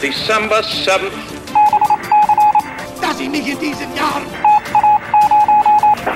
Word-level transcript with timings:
December 0.00 0.62
7th. 0.62 1.12
dass 3.00 3.20
ich 3.20 3.28
mich 3.30 3.46
in 3.48 3.58
diesen 3.58 3.94
Jahren 3.96 4.26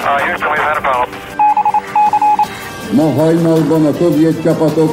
Uh, 0.04 0.18
Houston, 0.26 0.48
we've 0.50 0.58
had 0.62 0.76
a 0.76 0.80
problem. 0.80 1.18
Ma 2.92 3.12
hajnalban 3.22 3.86
a 3.86 3.92
szovjet 3.92 4.42
csapatok 4.42 4.90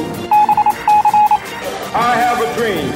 I 1.94 2.16
have 2.24 2.46
a 2.46 2.54
dream. 2.56 2.92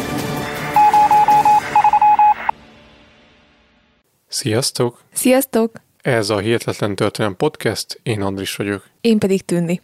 Sziasztok! 4.28 5.00
Sziasztok! 5.12 5.80
Ez 6.02 6.30
a 6.30 6.38
Hihetetlen 6.38 6.94
Történelem 6.94 7.36
Podcast, 7.36 8.00
én 8.02 8.22
Andris 8.22 8.56
vagyok. 8.56 8.82
Én 9.00 9.18
pedig 9.18 9.44
Tünni. 9.44 9.80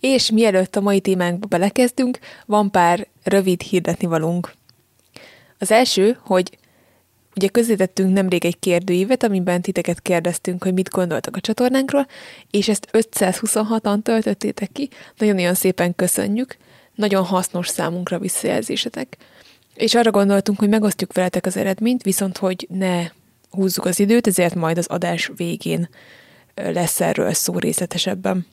És 0.00 0.30
mielőtt 0.30 0.76
a 0.76 0.80
mai 0.80 1.00
témánkba 1.00 1.46
belekezdünk, 1.46 2.18
van 2.46 2.70
pár 2.70 3.06
rövid 3.22 3.60
hirdetni 3.62 4.06
valunk. 4.06 4.52
Az 5.64 5.70
első, 5.70 6.18
hogy 6.20 6.58
ugye 7.36 7.48
közzétettünk 7.48 8.12
nemrég 8.12 8.44
egy 8.44 8.58
kérdőívet, 8.58 9.22
amiben 9.22 9.62
titeket 9.62 10.00
kérdeztünk, 10.00 10.62
hogy 10.62 10.74
mit 10.74 10.90
gondoltak 10.90 11.36
a 11.36 11.40
csatornánkról, 11.40 12.06
és 12.50 12.68
ezt 12.68 12.88
526-an 12.92 14.02
töltöttétek 14.02 14.72
ki. 14.72 14.88
Nagyon-nagyon 15.18 15.54
szépen 15.54 15.94
köszönjük. 15.94 16.56
Nagyon 16.94 17.24
hasznos 17.24 17.68
számunkra 17.68 18.18
visszajelzésetek. 18.18 19.16
És 19.74 19.94
arra 19.94 20.10
gondoltunk, 20.10 20.58
hogy 20.58 20.68
megosztjuk 20.68 21.12
veletek 21.12 21.46
az 21.46 21.56
eredményt, 21.56 22.02
viszont 22.02 22.36
hogy 22.38 22.66
ne 22.70 23.06
húzzuk 23.50 23.84
az 23.84 24.00
időt, 24.00 24.26
ezért 24.26 24.54
majd 24.54 24.78
az 24.78 24.86
adás 24.86 25.30
végén 25.36 25.88
lesz 26.54 27.00
erről 27.00 27.32
szó 27.32 27.58
részletesebben. 27.58 28.46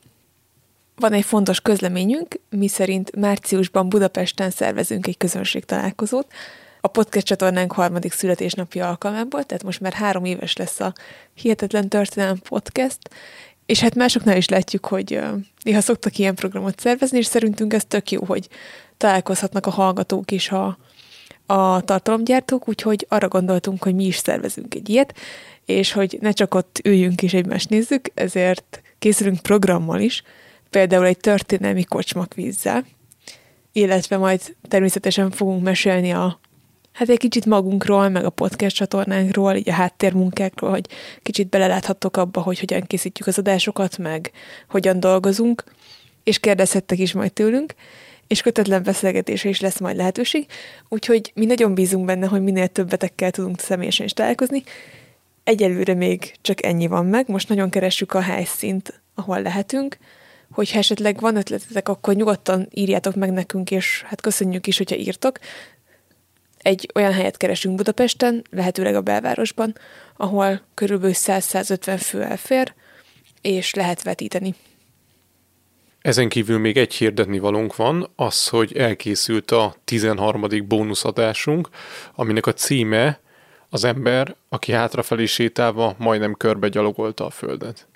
Van 0.96 1.14
egy 1.14 1.26
fontos 1.26 1.62
közleményünk, 1.62 2.40
mi 2.50 2.68
szerint 2.68 3.16
márciusban 3.16 3.90
Budapesten 3.90 4.50
szervezünk 4.50 5.08
egy 5.08 5.18
közönség 5.18 5.66
találkozót, 5.66 6.28
a 6.82 6.88
podcast 6.88 7.26
csatornánk 7.26 7.72
harmadik 7.72 8.12
születésnapja 8.12 8.88
alkalmából, 8.88 9.44
tehát 9.44 9.64
most 9.64 9.80
már 9.80 9.94
három 9.94 10.26
éves 10.26 10.56
lesz 10.56 10.80
a 10.80 10.94
Hihetetlen 11.34 11.90
Történelem 11.90 12.38
Podcast, 12.50 13.00
és 13.66 13.80
hát 13.80 13.96
másoknál 13.96 14.38
is 14.38 14.50
látjuk, 14.50 14.86
hogy 14.86 15.20
néha 15.64 15.82
szoktak 15.82 16.18
ilyen 16.18 16.36
programot 16.36 16.80
szervezni, 16.80 17.18
és 17.18 17.26
szerintünk 17.26 17.74
ez 17.74 17.86
tök 17.86 18.12
jó, 18.12 18.26
hogy 18.26 18.48
találkozhatnak 18.98 19.66
a 19.66 19.70
hallgatók 19.70 20.32
is 20.32 20.52
a, 20.52 20.78
a 21.46 21.82
tartalomgyártók, 21.82 22.68
úgyhogy 22.68 23.06
arra 23.10 23.28
gondoltunk, 23.28 23.84
hogy 23.84 23.96
mi 23.96 24.06
is 24.06 24.16
szervezünk 24.16 24.76
egy 24.76 24.90
ilyet, 24.90 25.16
és 25.66 25.92
hogy 25.92 26.18
ne 26.22 26.32
csak 26.32 26.54
ott 26.54 26.80
üljünk 26.84 27.22
és 27.22 27.34
egymást 27.34 27.70
nézzük, 27.70 28.12
ezért 28.14 28.82
készülünk 29.00 29.40
programmal 29.40 30.00
is, 30.00 30.24
például 30.70 31.06
egy 31.06 31.18
történelmi 31.18 31.84
kocsmakvízzel, 31.84 32.86
illetve 33.72 34.18
majd 34.18 34.56
természetesen 34.68 35.32
fogunk 35.32 35.64
mesélni 35.64 36.12
a 36.12 36.40
hát 36.92 37.10
egy 37.10 37.18
kicsit 37.18 37.46
magunkról, 37.46 38.10
meg 38.10 38.26
a 38.26 38.30
podcast 38.30 38.76
csatornánkról, 38.76 39.56
így 39.56 39.70
a 39.70 39.74
háttérmunkákról, 39.74 40.70
hogy 40.70 40.88
kicsit 41.22 41.50
beleláthattok 41.50 42.18
abba, 42.18 42.42
hogy 42.42 42.60
hogyan 42.60 42.82
készítjük 42.82 43.28
az 43.28 43.38
adásokat, 43.38 43.98
meg 43.98 44.32
hogyan 44.70 45.00
dolgozunk, 45.00 45.64
és 46.24 46.40
kérdezhettek 46.40 47.00
is 47.00 47.14
majd 47.14 47.34
tőlünk, 47.34 47.74
és 48.28 48.42
kötetlen 48.42 48.84
beszélgetésre 48.84 49.50
is 49.50 49.60
lesz 49.60 49.80
majd 49.80 49.96
lehetőség, 49.96 50.46
úgyhogy 50.90 51.32
mi 51.36 51.46
nagyon 51.46 51.74
bízunk 51.74 52.06
benne, 52.06 52.28
hogy 52.28 52.42
minél 52.42 52.68
többetekkel 52.68 53.32
tudunk 53.32 53.60
személyesen 53.60 54.06
is 54.06 54.14
találkozni. 54.14 54.64
Egyelőre 55.44 55.94
még 55.94 56.34
csak 56.42 56.66
ennyi 56.66 56.88
van 56.88 57.06
meg, 57.06 57.28
most 57.28 57.50
nagyon 57.50 57.70
keressük 57.70 58.14
a 58.14 58.22
helyszínt, 58.22 59.02
ahol 59.16 59.42
lehetünk, 59.42 59.98
hogyha 60.52 60.78
esetleg 60.78 61.20
van 61.20 61.36
ötletetek, 61.36 61.90
akkor 61.90 62.14
nyugodtan 62.16 62.68
írjátok 62.74 63.16
meg 63.16 63.32
nekünk, 63.32 63.72
és 63.72 64.04
hát 64.06 64.22
köszönjük 64.22 64.68
is, 64.68 64.78
hogyha 64.78 64.96
írtok. 64.96 65.40
Egy 66.62 66.90
olyan 66.94 67.14
helyet 67.14 67.38
keresünk 67.38 67.76
Budapesten, 67.76 68.44
lehetőleg 68.50 68.96
a 68.96 69.02
belvárosban, 69.02 69.76
ahol 70.18 70.62
körülbelül 70.74 71.16
100-150 71.18 72.00
fő 72.04 72.22
elfér, 72.22 72.74
és 73.42 73.74
lehet 73.74 74.04
vetíteni. 74.04 74.56
Ezen 76.02 76.30
kívül 76.30 76.60
még 76.60 76.78
egy 76.78 76.94
hirdetni 76.94 77.40
valónk 77.40 77.76
van, 77.76 78.10
az, 78.16 78.48
hogy 78.48 78.78
elkészült 78.78 79.52
a 79.52 79.76
13. 79.86 80.46
bónuszadásunk, 80.68 81.70
aminek 82.16 82.46
a 82.46 82.54
címe 82.54 83.20
az 83.70 83.84
ember, 83.84 84.36
aki 84.50 84.72
hátrafelé 84.72 85.26
sétálva 85.26 85.96
majdnem 85.98 86.34
körbe 86.34 86.68
gyalogolta 86.68 87.26
a 87.26 87.30
földet. 87.30 87.88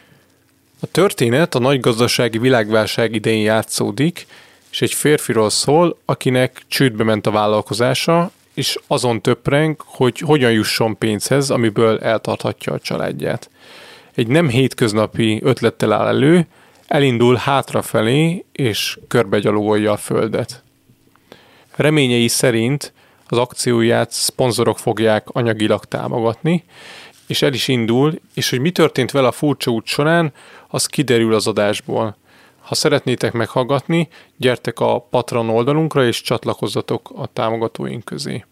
A 0.80 0.88
történet 0.92 1.56
a 1.56 1.60
nagy 1.60 1.80
gazdasági 1.80 2.38
világválság 2.38 3.16
idején 3.16 3.44
játszódik, 3.44 4.28
és 4.72 4.82
egy 4.82 4.94
férfiról 4.94 5.50
szól, 5.50 5.98
akinek 6.06 6.62
csődbe 6.68 7.04
ment 7.04 7.28
a 7.28 7.32
vállalkozása, 7.32 8.32
és 8.56 8.78
azon 8.88 9.22
töpreng, 9.22 9.82
hogy 9.86 10.20
hogyan 10.20 10.52
jusson 10.52 10.98
pénzhez, 10.98 11.50
amiből 11.50 12.00
eltarthatja 12.00 12.74
a 12.74 12.80
családját. 12.80 13.50
Egy 14.16 14.28
nem 14.28 14.50
hétköznapi 14.50 15.40
ötlettel 15.44 15.94
áll 15.94 16.08
elő, 16.08 16.48
elindul 16.88 17.36
hátrafelé, 17.36 18.46
és 18.52 19.00
körbegyalogolja 19.08 19.92
a 19.92 19.98
földet. 19.98 20.64
Reményei 21.76 22.28
szerint 22.28 22.94
az 23.28 23.38
akcióját 23.38 24.12
szponzorok 24.12 24.80
fogják 24.80 25.30
anyagilag 25.30 25.86
támogatni, 25.86 26.64
és 27.28 27.42
el 27.42 27.54
is 27.54 27.68
indul, 27.68 28.20
és 28.34 28.50
hogy 28.50 28.60
mi 28.60 28.72
történt 28.72 29.12
vele 29.12 29.28
a 29.28 29.32
furcsa 29.32 29.72
út 29.72 29.86
során, 29.86 30.34
az 30.68 30.86
kiderül 30.86 31.34
az 31.34 31.48
adásból. 31.48 32.18
Ha 32.66 32.76
szeretnétek 32.76 33.34
meghallgatni, 33.34 34.08
gyertek 34.38 34.80
a 34.80 35.00
Patron 35.00 35.50
oldalunkra, 35.50 36.06
és 36.06 36.22
csatlakozzatok 36.22 37.12
a 37.16 37.28
támogatóink 37.34 38.04
közé. 38.04 38.46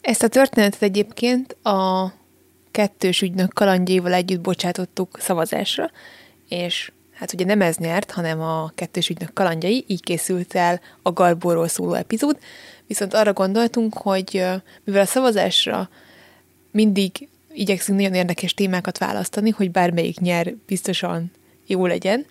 Ezt 0.00 0.22
a 0.22 0.28
történetet 0.28 0.82
egyébként 0.82 1.56
a 1.62 2.12
kettős 2.70 3.22
ügynök 3.22 3.52
kalandjaival 3.52 4.12
együtt 4.12 4.40
bocsátottuk 4.40 5.18
szavazásra, 5.18 5.90
és 6.48 6.92
hát 7.12 7.32
ugye 7.32 7.44
nem 7.44 7.60
ez 7.60 7.76
nyert, 7.76 8.10
hanem 8.10 8.40
a 8.40 8.72
kettős 8.74 9.08
ügynök 9.08 9.32
kalandjai, 9.32 9.84
így 9.86 10.02
készült 10.02 10.54
el 10.54 10.80
a 11.02 11.12
Galbóról 11.12 11.68
szóló 11.68 11.92
epizód, 11.92 12.38
viszont 12.86 13.14
arra 13.14 13.32
gondoltunk, 13.32 13.94
hogy 13.94 14.44
mivel 14.84 15.00
a 15.00 15.06
szavazásra 15.06 15.88
mindig 16.70 17.28
igyekszünk 17.52 17.98
nagyon 17.98 18.14
érdekes 18.14 18.54
témákat 18.54 18.98
választani, 18.98 19.50
hogy 19.50 19.70
bármelyik 19.70 20.20
nyer 20.20 20.54
biztosan 20.66 21.32
jó 21.66 21.86
legyen, 21.86 22.26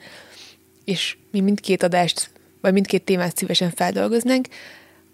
és 0.83 1.17
mi 1.31 1.39
mindkét 1.39 1.83
adást, 1.83 2.29
vagy 2.61 2.73
mindkét 2.73 3.03
témát 3.03 3.37
szívesen 3.37 3.69
feldolgoznánk, 3.69 4.47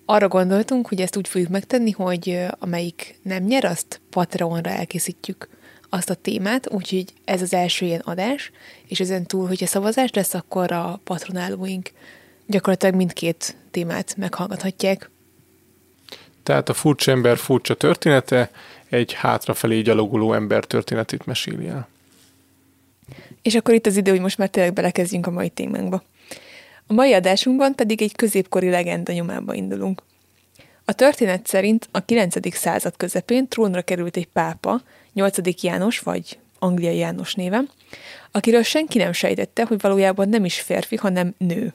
arra 0.06 0.28
gondoltunk, 0.28 0.88
hogy 0.88 1.02
ezt 1.02 1.18
úgy 1.18 1.28
fogjuk 1.28 1.50
megtenni, 1.50 1.92
hogy 1.92 2.46
amelyik 2.60 3.20
nem 3.22 3.44
nyer, 3.44 3.66
azt 3.66 4.02
Patreonra 4.10 4.70
elkészítjük 4.70 5.50
azt 5.90 6.10
a 6.10 6.14
témát, 6.14 6.72
úgyhogy 6.72 7.14
ez 7.26 7.42
az 7.42 7.54
első 7.54 7.86
ilyen 7.86 8.00
adás, 8.00 8.52
és 8.88 9.00
ezen 9.00 9.26
túl, 9.26 9.48
hogyha 9.48 9.66
szavazás 9.66 10.12
lesz, 10.12 10.34
akkor 10.34 10.72
a 10.72 11.00
patronálóink 11.04 11.92
gyakorlatilag 12.46 12.96
mindkét 12.96 13.56
témát 13.72 14.16
meghallgathatják. 14.18 15.10
Tehát 16.44 16.70
a 16.70 16.74
furcsa 16.74 17.12
ember 17.12 17.38
furcsa 17.38 17.74
története 17.74 18.52
egy 18.90 19.14
hátrafelé 19.14 19.82
gyalogoló 19.82 20.34
ember 20.34 20.66
történetét 20.66 21.26
meséli 21.26 21.68
el. 21.68 21.88
És 23.42 23.56
akkor 23.56 23.74
itt 23.74 23.86
az 23.86 23.98
idő, 23.98 24.12
hogy 24.12 24.20
most 24.20 24.38
már 24.38 24.50
tényleg 24.50 24.74
belekezdjünk 24.74 25.28
a 25.28 25.32
mai 25.32 25.50
témánkba. 25.50 26.04
A 26.88 26.94
mai 26.94 27.14
adásunkban 27.14 27.76
pedig 27.76 28.02
egy 28.02 28.16
középkori 28.16 28.70
legenda 28.70 29.14
nyomába 29.14 29.54
indulunk. 29.54 30.02
A 30.86 30.94
történet 30.94 31.48
szerint 31.48 31.90
a 31.92 32.06
9. 32.06 32.56
század 32.56 32.98
közepén 32.98 33.48
trónra 33.48 33.82
került 33.82 34.18
egy 34.18 34.28
pápa, 34.28 34.82
8. 35.14 35.62
János 35.64 36.00
vagy 36.00 36.40
Anglia 36.60 36.92
János 36.92 37.36
néven, 37.36 37.70
akiről 38.32 38.64
senki 38.64 38.98
nem 38.98 39.12
sejtette, 39.12 39.66
hogy 39.66 39.82
valójában 39.82 40.30
nem 40.30 40.46
is 40.46 40.60
férfi, 40.60 40.96
hanem 40.96 41.34
nő. 41.38 41.74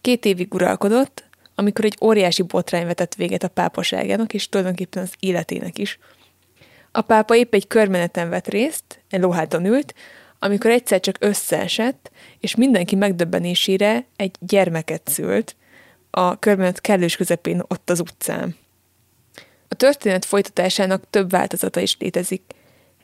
Két 0.00 0.24
évig 0.24 0.54
uralkodott, 0.54 1.24
amikor 1.54 1.84
egy 1.84 1.98
óriási 2.00 2.42
botrány 2.42 2.86
vetett 2.86 3.14
véget 3.14 3.42
a 3.42 3.48
pápaságának, 3.48 4.34
és 4.34 4.48
tulajdonképpen 4.48 5.02
az 5.02 5.12
életének 5.18 5.78
is. 5.78 5.98
A 6.92 7.00
pápa 7.00 7.36
épp 7.36 7.54
egy 7.54 7.66
körmeneten 7.66 8.28
vett 8.28 8.48
részt, 8.48 9.02
egy 9.10 9.20
lóháton 9.20 9.64
ült, 9.64 9.94
amikor 10.38 10.70
egyszer 10.70 11.00
csak 11.00 11.16
összeesett, 11.20 12.10
és 12.40 12.54
mindenki 12.54 12.94
megdöbbenésére 12.94 14.06
egy 14.16 14.36
gyermeket 14.40 15.08
szült, 15.08 15.56
a 16.10 16.38
körmenet 16.38 16.80
kellős 16.80 17.16
közepén 17.16 17.62
ott 17.68 17.90
az 17.90 18.00
utcán. 18.00 18.56
A 19.68 19.74
történet 19.74 20.24
folytatásának 20.24 21.04
több 21.10 21.30
változata 21.30 21.80
is 21.80 21.96
létezik. 21.98 22.42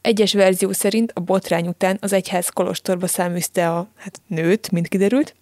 Egyes 0.00 0.32
verzió 0.32 0.72
szerint 0.72 1.12
a 1.14 1.20
botrány 1.20 1.66
után 1.66 1.98
az 2.00 2.12
egyház 2.12 2.48
kolostorba 2.48 3.06
száműzte 3.06 3.70
a 3.70 3.88
hát, 3.96 4.20
nőt, 4.26 4.70
mint 4.70 4.88
kiderült, 4.88 5.34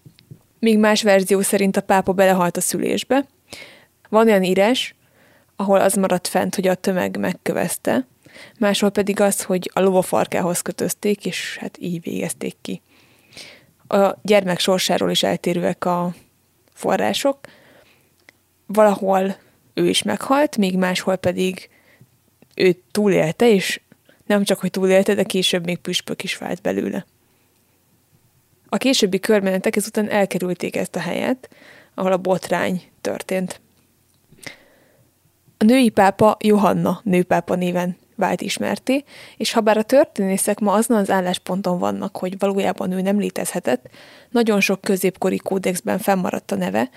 míg 0.59 0.79
más 0.79 1.03
verzió 1.03 1.41
szerint 1.41 1.77
a 1.77 1.81
pápa 1.81 2.13
belehalt 2.13 2.57
a 2.57 2.61
szülésbe. 2.61 3.27
Van 4.09 4.27
olyan 4.27 4.43
írás, 4.43 4.95
ahol 5.57 5.81
az 5.81 5.95
maradt 5.95 6.29
fent, 6.29 6.55
hogy 6.55 6.67
a 6.67 6.75
tömeg 6.75 7.19
megkövezte, 7.19 8.07
máshol 8.59 8.91
pedig 8.91 9.21
az, 9.21 9.43
hogy 9.43 9.71
a 9.75 9.81
lovafarkához 9.81 10.61
kötözték, 10.61 11.27
és 11.27 11.57
hát 11.61 11.77
így 11.81 12.03
végezték 12.03 12.57
ki. 12.61 12.83
A 13.89 14.15
gyermek 14.23 14.59
sorsáról 14.59 15.11
is 15.11 15.23
eltérőek 15.23 15.85
a 15.85 16.15
források. 16.73 17.39
Valahol 18.67 19.37
ő 19.75 19.89
is 19.89 20.03
meghalt, 20.03 20.57
míg 20.57 20.77
máshol 20.77 21.17
pedig 21.17 21.69
ő 22.55 22.77
túlélte, 22.91 23.49
és 23.49 23.81
nem 24.27 24.45
csak, 24.45 24.59
hogy 24.59 24.71
túlélte, 24.71 25.15
de 25.15 25.23
később 25.23 25.65
még 25.65 25.79
püspök 25.79 26.23
is 26.23 26.37
vált 26.37 26.63
belőle. 26.63 27.07
A 28.69 28.77
későbbi 28.77 29.19
körmenetek 29.21 29.77
ezután 29.77 30.11
elkerülték 30.11 30.77
ezt 30.77 30.97
a 30.97 31.01
helyet, 31.01 31.49
ahol 31.95 32.13
a 32.13 32.17
botrány 32.17 32.83
történt. 33.01 33.61
A 35.57 35.65
női 35.65 35.89
pápa 35.89 36.37
Johanna 36.41 37.01
nőpápa 37.05 37.55
néven 37.55 37.97
vált 38.21 38.41
ismerté, 38.41 39.05
és 39.37 39.53
ha 39.53 39.61
bár 39.61 39.77
a 39.77 39.83
történészek 39.83 40.59
ma 40.59 40.73
azon 40.73 40.97
az 40.97 41.11
állásponton 41.11 41.79
vannak, 41.79 42.17
hogy 42.17 42.39
valójában 42.39 42.93
ő 42.93 43.01
nem 43.01 43.19
létezhetett, 43.19 43.89
nagyon 44.31 44.61
sok 44.61 44.81
középkori 44.81 45.37
kódexben 45.37 45.99
fennmaradt 45.99 46.51
a 46.51 46.57
neve, 46.57 46.91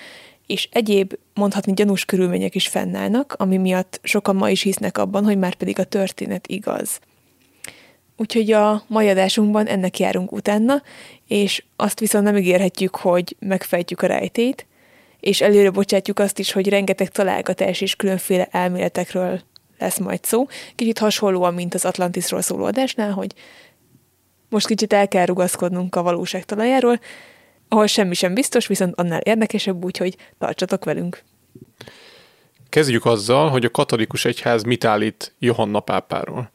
és 0.47 0.69
egyéb, 0.71 1.13
mondhatni 1.33 1.73
gyanús 1.73 2.05
körülmények 2.05 2.55
is 2.55 2.67
fennállnak, 2.67 3.35
ami 3.37 3.57
miatt 3.57 3.99
sokan 4.03 4.35
ma 4.35 4.49
is 4.49 4.61
hisznek 4.61 4.97
abban, 4.97 5.23
hogy 5.23 5.37
már 5.37 5.55
pedig 5.55 5.79
a 5.79 5.83
történet 5.83 6.47
igaz. 6.47 6.99
Úgyhogy 8.17 8.51
a 8.51 8.83
mai 8.87 9.09
adásunkban 9.09 9.67
ennek 9.67 9.99
járunk 9.99 10.31
utána, 10.31 10.81
és 11.27 11.63
azt 11.75 11.99
viszont 11.99 12.23
nem 12.23 12.37
ígérhetjük, 12.37 12.95
hogy 12.95 13.35
megfejtjük 13.39 14.01
a 14.01 14.07
rejtét, 14.07 14.65
és 15.19 15.41
előre 15.41 15.69
bocsátjuk 15.69 16.19
azt 16.19 16.39
is, 16.39 16.51
hogy 16.51 16.69
rengeteg 16.69 17.09
találgatás 17.09 17.81
és 17.81 17.95
különféle 17.95 18.47
elméletekről 18.51 19.41
lesz 19.83 19.97
majd 19.97 20.23
szó. 20.23 20.45
Kicsit 20.75 20.97
hasonlóan, 20.97 21.53
mint 21.53 21.73
az 21.73 21.85
Atlantisról 21.85 22.41
szóló 22.41 22.63
adásnál, 22.65 23.11
hogy 23.11 23.33
most 24.49 24.67
kicsit 24.67 24.93
el 24.93 25.07
kell 25.07 25.25
rugaszkodnunk 25.25 25.95
a 25.95 26.03
valóság 26.03 26.45
talajáról, 26.45 26.99
ahol 27.67 27.87
semmi 27.87 28.13
sem 28.13 28.33
biztos, 28.33 28.67
viszont 28.67 28.93
annál 28.95 29.19
érdekesebb, 29.19 29.83
úgyhogy 29.83 30.17
tartsatok 30.37 30.85
velünk. 30.85 31.23
Kezdjük 32.69 33.05
azzal, 33.05 33.49
hogy 33.49 33.65
a 33.65 33.71
katolikus 33.71 34.25
egyház 34.25 34.63
mit 34.63 34.85
állít 34.85 35.33
Johanna 35.39 35.79
pápáról. 35.79 36.49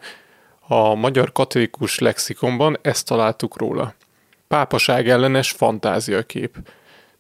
A 0.61 0.95
magyar 0.95 1.33
katolikus 1.33 1.99
lexikonban 1.99 2.79
ezt 2.83 3.07
találtuk 3.07 3.57
róla. 3.57 3.95
Pápaság 4.49 5.09
ellenes 5.09 5.51
fantáziakép. 5.51 6.57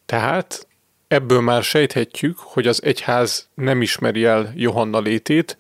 Tehát 0.07 0.67
ebből 1.09 1.41
már 1.41 1.63
sejthetjük, 1.63 2.39
hogy 2.39 2.67
az 2.67 2.83
egyház 2.83 3.49
nem 3.55 3.83
ismeri 3.83 4.25
el 4.25 4.53
Johanna 4.55 5.01
létét, 5.01 5.57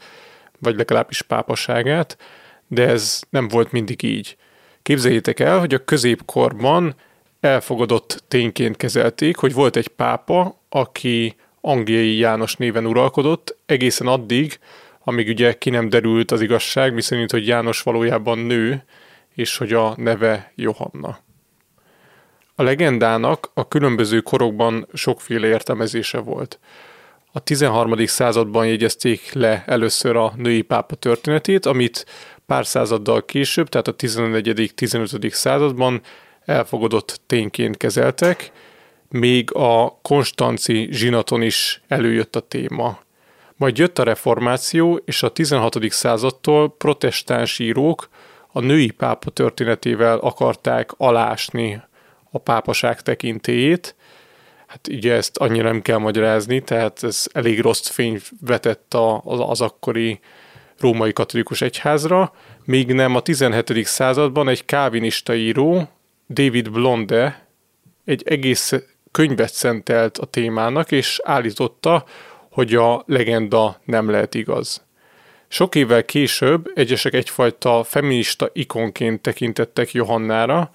vagy 0.58 0.76
legalábbis 0.76 1.22
pápaságát, 1.22 2.16
de 2.66 2.88
ez 2.88 3.22
nem 3.30 3.48
volt 3.48 3.72
mindig 3.72 4.02
így. 4.02 4.36
Képzeljétek 4.82 5.40
el, 5.40 5.58
hogy 5.58 5.74
a 5.74 5.84
középkorban 5.84 6.94
elfogadott 7.40 8.24
tényként 8.28 8.76
kezelték, 8.76 9.36
hogy 9.36 9.52
volt 9.52 9.76
egy 9.76 9.88
pápa, 9.88 10.60
aki 10.68 11.36
Angliai 11.60 12.16
János 12.16 12.56
néven 12.56 12.86
uralkodott, 12.86 13.56
egészen 13.66 14.06
addig, 14.06 14.58
amíg 15.04 15.28
ugye 15.28 15.52
ki 15.52 15.70
nem 15.70 15.88
derült 15.88 16.30
az 16.30 16.40
igazság, 16.40 16.94
miszerint, 16.94 17.30
hogy 17.30 17.46
János 17.46 17.82
valójában 17.82 18.38
nő, 18.38 18.84
és 19.34 19.56
hogy 19.56 19.72
a 19.72 19.94
neve 19.96 20.52
Johanna. 20.54 21.18
A 22.54 22.62
legendának 22.62 23.50
a 23.54 23.68
különböző 23.68 24.20
korokban 24.20 24.86
sokféle 24.92 25.46
értelmezése 25.46 26.18
volt. 26.18 26.58
A 27.32 27.40
13. 27.40 28.06
században 28.06 28.66
jegyezték 28.66 29.32
le 29.32 29.64
először 29.66 30.16
a 30.16 30.32
női 30.36 30.62
pápa 30.62 30.94
történetét, 30.94 31.66
amit 31.66 32.06
pár 32.46 32.66
századdal 32.66 33.24
később, 33.24 33.68
tehát 33.68 33.88
a 33.88 33.92
14. 33.92 34.72
15. 34.74 35.30
században 35.30 36.02
elfogadott 36.44 37.20
tényként 37.26 37.76
kezeltek, 37.76 38.52
még 39.08 39.54
a 39.54 39.98
konstanci 40.02 40.88
zsinaton 40.90 41.42
is 41.42 41.82
előjött 41.88 42.36
a 42.36 42.40
téma. 42.40 42.98
Majd 43.56 43.78
jött 43.78 43.98
a 43.98 44.02
reformáció, 44.02 45.00
és 45.04 45.22
a 45.22 45.28
16. 45.28 45.90
századtól 45.90 46.76
protestáns 46.76 47.58
írók 47.58 48.08
a 48.52 48.60
női 48.60 48.90
pápa 48.90 49.30
történetével 49.30 50.18
akarták 50.18 50.90
alásni 50.96 51.82
a 52.30 52.38
pápaság 52.38 53.02
tekintélyét. 53.02 53.96
Hát 54.68 54.88
ugye 54.88 55.14
ezt 55.14 55.36
annyira 55.36 55.68
nem 55.68 55.82
kell 55.82 55.98
magyarázni, 55.98 56.62
tehát 56.62 57.02
ez 57.02 57.26
elég 57.32 57.60
rossz 57.60 57.88
fény 57.88 58.20
vetett 58.40 58.94
a, 58.94 59.20
az, 59.24 59.40
az 59.40 59.60
akkori 59.60 60.20
római 60.78 61.12
katolikus 61.12 61.60
egyházra, 61.60 62.32
míg 62.64 62.92
nem 62.92 63.14
a 63.14 63.20
17. 63.20 63.84
században 63.84 64.48
egy 64.48 64.64
kávinista 64.64 65.34
író, 65.34 65.88
David 66.28 66.70
Blonde 66.70 67.46
egy 68.04 68.22
egész 68.26 68.74
könyvet 69.10 69.52
szentelt 69.52 70.18
a 70.18 70.26
témának, 70.26 70.92
és 70.92 71.20
állította, 71.24 72.04
hogy 72.50 72.74
a 72.74 73.02
legenda 73.06 73.80
nem 73.84 74.10
lehet 74.10 74.34
igaz. 74.34 74.86
Sok 75.48 75.74
évvel 75.74 76.04
később 76.04 76.70
egyesek 76.74 77.14
egyfajta 77.14 77.84
feminista 77.84 78.50
ikonként 78.52 79.20
tekintettek 79.20 79.92
Johannára, 79.92 80.70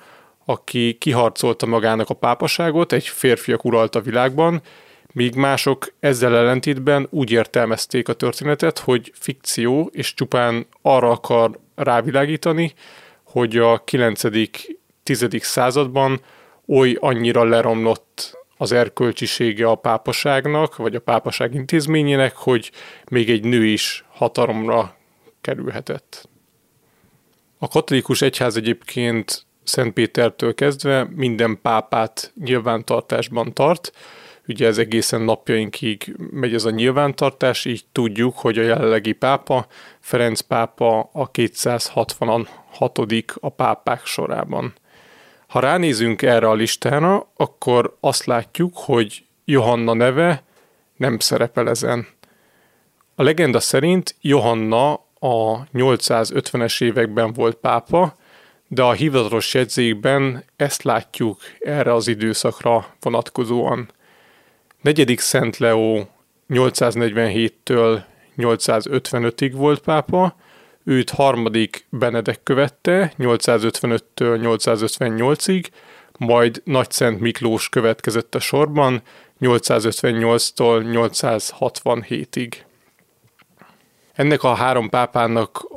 aki 0.45 0.97
kiharcolta 0.99 1.65
magának 1.65 2.09
a 2.09 2.13
pápaságot, 2.13 2.91
egy 2.91 3.07
férfiak 3.07 3.65
uralta 3.65 4.01
világban, 4.01 4.61
míg 5.13 5.35
mások 5.35 5.93
ezzel 5.99 6.35
ellentétben 6.35 7.07
úgy 7.09 7.31
értelmezték 7.31 8.07
a 8.07 8.13
történetet, 8.13 8.79
hogy 8.79 9.11
fikció, 9.15 9.89
és 9.93 10.13
csupán 10.13 10.67
arra 10.81 11.09
akar 11.09 11.59
rávilágítani, 11.75 12.73
hogy 13.23 13.57
a 13.57 13.83
9.-10. 13.83 15.39
században 15.41 16.21
oly 16.67 16.97
annyira 16.99 17.43
leromlott 17.43 18.37
az 18.57 18.71
erkölcsisége 18.71 19.67
a 19.67 19.75
pápaságnak, 19.75 20.75
vagy 20.75 20.95
a 20.95 20.99
pápaság 20.99 21.53
intézményének, 21.53 22.35
hogy 22.35 22.71
még 23.09 23.29
egy 23.29 23.43
nő 23.43 23.65
is 23.65 24.05
hatalomra 24.09 24.97
kerülhetett. 25.41 26.29
A 27.57 27.67
katolikus 27.67 28.21
egyház 28.21 28.55
egyébként 28.55 29.45
Szent 29.63 29.93
Pétertől 29.93 30.53
kezdve 30.53 31.07
minden 31.15 31.59
pápát 31.61 32.33
nyilvántartásban 32.43 33.53
tart, 33.53 33.91
ugye 34.47 34.67
ez 34.67 34.77
egészen 34.77 35.21
napjainkig 35.21 36.15
megy 36.31 36.53
ez 36.53 36.65
a 36.65 36.69
nyilvántartás, 36.69 37.65
így 37.65 37.85
tudjuk, 37.91 38.37
hogy 38.37 38.57
a 38.57 38.61
jelenlegi 38.61 39.11
pápa, 39.11 39.67
Ferenc 39.99 40.39
pápa 40.39 41.09
a 41.13 41.31
266. 41.31 42.49
a 43.39 43.49
pápák 43.49 44.05
sorában. 44.05 44.73
Ha 45.47 45.59
ránézünk 45.59 46.21
erre 46.21 46.49
a 46.49 46.53
listára, 46.53 47.31
akkor 47.35 47.97
azt 47.99 48.25
látjuk, 48.25 48.77
hogy 48.77 49.25
Johanna 49.45 49.93
neve 49.93 50.43
nem 50.97 51.19
szerepel 51.19 51.69
ezen. 51.69 52.07
A 53.15 53.23
legenda 53.23 53.59
szerint 53.59 54.15
Johanna 54.21 54.93
a 55.19 55.63
850-es 55.73 56.81
években 56.83 57.33
volt 57.33 57.55
pápa, 57.55 58.15
de 58.73 58.83
a 58.83 58.91
hivatalos 58.91 59.53
jegyzékben 59.53 60.43
ezt 60.55 60.83
látjuk 60.83 61.41
erre 61.59 61.93
az 61.93 62.07
időszakra 62.07 62.95
vonatkozóan. 62.99 63.91
Negyedik 64.81 65.19
Szent 65.19 65.57
Leo 65.57 66.05
847-től 66.49 68.01
855-ig 68.37 69.51
volt 69.55 69.79
pápa, 69.79 70.35
őt 70.83 71.09
harmadik 71.09 71.85
Benedek 71.89 72.43
követte 72.43 73.13
855-től 73.17 73.99
858-ig, 74.15 75.65
majd 76.17 76.61
Nagy 76.63 76.91
Szent 76.91 77.19
Miklós 77.19 77.69
következett 77.69 78.35
a 78.35 78.39
sorban 78.39 79.01
858-tól 79.41 80.83
867-ig. 80.93 82.53
Ennek 84.13 84.43
a 84.43 84.53
három 84.53 84.89
pápának 84.89 85.67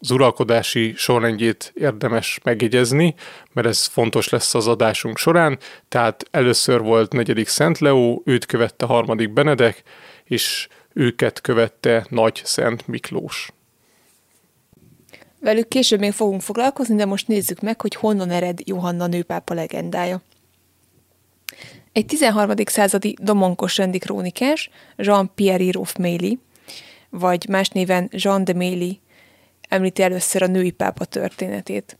az 0.00 0.10
uralkodási 0.10 0.92
sorrendjét 0.96 1.72
érdemes 1.74 2.40
megjegyezni, 2.42 3.14
mert 3.52 3.66
ez 3.66 3.86
fontos 3.86 4.28
lesz 4.28 4.54
az 4.54 4.66
adásunk 4.66 5.18
során. 5.18 5.58
Tehát 5.88 6.24
először 6.30 6.80
volt 6.80 7.12
negyedik 7.12 7.48
Szent 7.48 7.78
Leó, 7.78 8.22
őt 8.24 8.46
követte 8.46 8.86
harmadik 8.86 9.32
Benedek, 9.32 9.82
és 10.24 10.68
őket 10.92 11.40
követte 11.40 12.06
Nagy 12.08 12.40
Szent 12.44 12.86
Miklós. 12.86 13.52
Velük 15.40 15.68
később 15.68 16.00
még 16.00 16.12
fogunk 16.12 16.40
foglalkozni, 16.40 16.94
de 16.94 17.04
most 17.04 17.28
nézzük 17.28 17.60
meg, 17.60 17.80
hogy 17.80 17.94
honnan 17.94 18.30
ered 18.30 18.58
Johanna 18.64 19.06
nőpápa 19.06 19.54
legendája. 19.54 20.22
Egy 21.92 22.06
13. 22.06 22.54
századi 22.64 23.16
domonkos 23.20 23.76
rendi 23.76 23.98
krónikás, 23.98 24.70
Jean-Pierre 24.96 25.70
Roffméli, 25.70 26.38
vagy 27.10 27.46
más 27.48 27.68
néven 27.68 28.08
Jean 28.12 28.44
de 28.44 28.52
Méli 28.52 29.00
említi 29.68 30.02
először 30.02 30.42
a 30.42 30.46
női 30.46 30.70
pápa 30.70 31.04
történetét. 31.04 31.98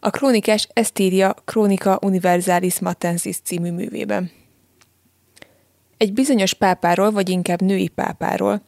A 0.00 0.10
krónikás 0.10 0.68
ezt 0.72 0.98
írja 0.98 1.34
Chronica 1.44 1.98
Universalis 2.02 2.80
Matensis 2.80 3.36
című 3.36 3.70
művében. 3.70 4.30
Egy 5.96 6.12
bizonyos 6.12 6.54
pápáról, 6.54 7.10
vagy 7.10 7.28
inkább 7.28 7.62
női 7.62 7.88
pápáról, 7.88 8.62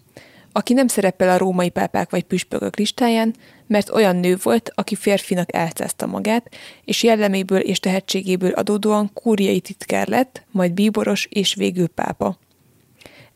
aki 0.53 0.73
nem 0.73 0.87
szerepel 0.87 1.29
a 1.29 1.39
római 1.39 1.69
pápák 1.69 2.11
vagy 2.11 2.23
püspökök 2.23 2.77
listáján, 2.77 3.35
mert 3.67 3.91
olyan 3.91 4.17
nő 4.17 4.37
volt, 4.43 4.71
aki 4.75 4.95
férfinak 4.95 5.55
elcázta 5.55 6.07
magát, 6.07 6.49
és 6.85 7.03
jelleméből 7.03 7.61
és 7.61 7.81
tehetségéből 7.81 8.53
adódóan 8.53 9.11
kúriai 9.13 9.61
titkár 9.61 10.09
lett, 10.09 10.45
majd 10.51 10.73
bíboros 10.73 11.27
és 11.31 11.55
végül 11.55 11.89
pápa. 11.89 12.39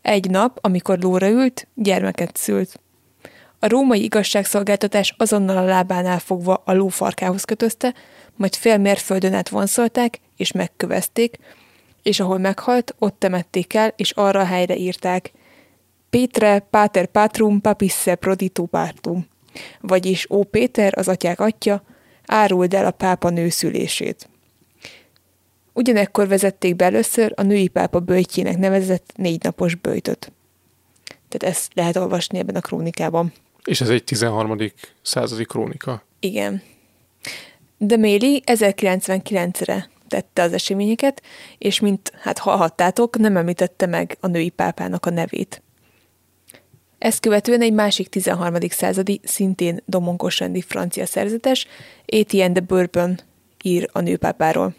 Egy 0.01 0.29
nap, 0.29 0.57
amikor 0.61 0.99
lóra 0.99 1.29
ült, 1.29 1.67
gyermeket 1.75 2.37
szült. 2.37 2.79
A 3.59 3.67
római 3.67 4.03
igazságszolgáltatás 4.03 5.15
azonnal 5.17 5.57
a 5.57 5.63
lábánál 5.63 6.19
fogva 6.19 6.61
a 6.65 6.73
ló 6.73 6.87
farkához 6.87 7.43
kötözte, 7.43 7.93
majd 8.35 8.55
fél 8.55 8.77
mérföldön 8.77 9.33
át 9.33 9.49
vonszolták, 9.49 10.19
és 10.37 10.51
megkövezték, 10.51 11.37
és 12.03 12.19
ahol 12.19 12.37
meghalt, 12.37 12.95
ott 12.99 13.19
temették 13.19 13.73
el, 13.73 13.93
és 13.95 14.11
arra 14.11 14.39
a 14.39 14.45
helyre 14.45 14.75
írták 14.75 15.31
Pétre 16.09 16.59
pater 16.59 17.05
patrum 17.05 17.61
papisse 17.61 18.15
prodito 18.15 18.65
partum, 18.65 19.27
vagyis 19.81 20.29
Ó 20.29 20.43
Péter, 20.43 20.97
az 20.97 21.07
atyák 21.07 21.39
atya, 21.39 21.83
áruld 22.25 22.73
el 22.73 22.85
a 22.85 22.91
pápa 22.91 23.29
nőszülését. 23.29 24.29
Ugyanekkor 25.73 26.27
vezették 26.27 26.75
be 26.75 26.85
először 26.85 27.33
a 27.35 27.41
női 27.41 27.67
pápa 27.67 27.99
bőjtjének 27.99 28.57
nevezett 28.57 29.11
négy 29.15 29.43
napos 29.43 29.75
bőjtöt. 29.75 30.31
Tehát 31.27 31.55
ezt 31.55 31.71
lehet 31.73 31.95
olvasni 31.95 32.37
ebben 32.37 32.55
a 32.55 32.61
krónikában. 32.61 33.33
És 33.63 33.81
ez 33.81 33.89
egy 33.89 34.03
13. 34.03 34.57
századi 35.01 35.45
krónika. 35.45 36.03
Igen. 36.19 36.61
De 37.77 37.97
Méli 37.97 38.43
1099-re 38.45 39.89
tette 40.07 40.41
az 40.41 40.53
eseményeket, 40.53 41.21
és 41.57 41.79
mint 41.79 42.11
hát 42.21 42.37
hallhattátok, 42.37 43.17
nem 43.17 43.37
említette 43.37 43.85
meg 43.85 44.17
a 44.19 44.27
női 44.27 44.49
pápának 44.49 45.05
a 45.05 45.09
nevét. 45.09 45.61
Ezt 46.97 47.19
követően 47.19 47.61
egy 47.61 47.73
másik 47.73 48.09
13. 48.09 48.55
századi, 48.69 49.19
szintén 49.23 49.81
domonkos 49.85 50.39
rendi 50.39 50.61
francia 50.61 51.05
szerzetes, 51.05 51.67
Etienne 52.05 52.53
de 52.53 52.59
Bourbon 52.59 53.19
ír 53.63 53.89
a 53.91 53.99
nőpápáról. 53.99 54.75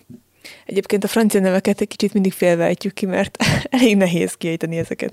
Egyébként 0.66 1.04
a 1.04 1.08
francia 1.08 1.40
neveket 1.40 1.80
egy 1.80 1.88
kicsit 1.88 2.12
mindig 2.12 2.32
félvejtjük 2.32 2.94
ki, 2.94 3.06
mert 3.06 3.36
elég 3.70 3.96
nehéz 3.96 4.34
kiejteni 4.34 4.76
ezeket. 4.76 5.12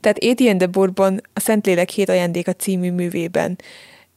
Tehát 0.00 0.18
Etienne 0.18 0.58
de 0.58 0.66
Bourbon 0.66 1.20
a 1.32 1.40
Szentlélek 1.40 1.90
hét 1.90 2.08
ajándéka 2.08 2.52
című 2.52 2.92
művében 2.92 3.58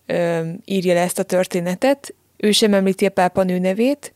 ö, 0.05 0.49
írja 0.65 0.93
le 0.93 1.01
ezt 1.01 1.19
a 1.19 1.23
történetet. 1.23 2.13
Ő 2.37 2.51
sem 2.51 2.73
említi 2.73 3.05
a 3.05 3.09
pápa 3.09 3.43
nő 3.43 3.59
nevét, 3.59 4.13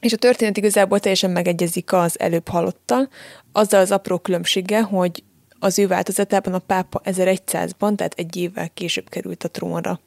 és 0.00 0.12
a 0.12 0.16
történet 0.16 0.56
igazából 0.56 1.00
teljesen 1.00 1.30
megegyezik 1.30 1.92
az 1.92 2.20
előbb 2.20 2.48
halottal, 2.48 3.08
azzal 3.52 3.80
az 3.80 3.90
apró 3.90 4.18
különbséggel, 4.18 4.82
hogy 4.82 5.22
az 5.58 5.78
ő 5.78 5.86
változatában 5.86 6.54
a 6.54 6.58
pápa 6.58 7.00
1100-ban, 7.04 7.94
tehát 7.94 8.14
egy 8.16 8.36
évvel 8.36 8.70
később 8.74 9.08
került 9.08 9.44
a 9.44 9.48
trónra. 9.48 10.00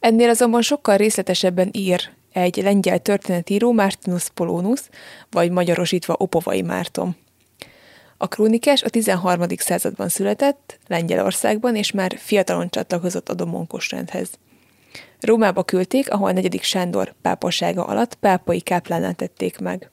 Ennél 0.00 0.28
azonban 0.28 0.62
sokkal 0.62 0.96
részletesebben 0.96 1.68
ír 1.72 2.10
egy 2.32 2.56
lengyel 2.56 2.98
történetíró 2.98 3.72
Martinus 3.72 4.28
Polonus, 4.34 4.80
vagy 5.30 5.50
magyarosítva 5.50 6.14
Opovai 6.18 6.62
Márton. 6.62 7.16
A 8.18 8.28
krónikás 8.28 8.82
a 8.82 8.88
13. 8.88 9.42
században 9.56 10.08
született, 10.08 10.78
Lengyelországban, 10.86 11.76
és 11.76 11.92
már 11.92 12.16
fiatalon 12.18 12.68
csatlakozott 12.70 13.28
a 13.28 13.34
domonkos 13.34 13.90
rendhez. 13.90 14.30
Rómába 15.20 15.62
küldték, 15.62 16.12
ahol 16.12 16.28
a 16.28 16.32
negyedik 16.32 16.62
Sándor 16.62 17.14
pápasága 17.22 17.84
alatt 17.84 18.14
pápai 18.14 18.60
káplánál 18.60 19.14
tették 19.14 19.58
meg. 19.58 19.90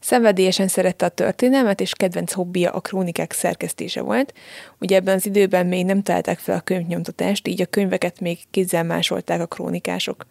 Szenvedélyesen 0.00 0.68
szerette 0.68 1.04
a 1.04 1.08
történelmet, 1.08 1.80
és 1.80 1.92
kedvenc 1.92 2.32
hobbija 2.32 2.70
a 2.70 2.80
krónikák 2.80 3.32
szerkesztése 3.32 4.00
volt. 4.00 4.34
Ugye 4.78 4.96
ebben 4.96 5.14
az 5.14 5.26
időben 5.26 5.66
még 5.66 5.84
nem 5.84 6.02
találták 6.02 6.38
fel 6.38 6.56
a 6.56 6.60
könyvnyomtatást, 6.60 7.48
így 7.48 7.62
a 7.62 7.66
könyveket 7.66 8.20
még 8.20 8.38
kézzel 8.50 8.84
másolták 8.84 9.40
a 9.40 9.46
krónikások. 9.46 10.26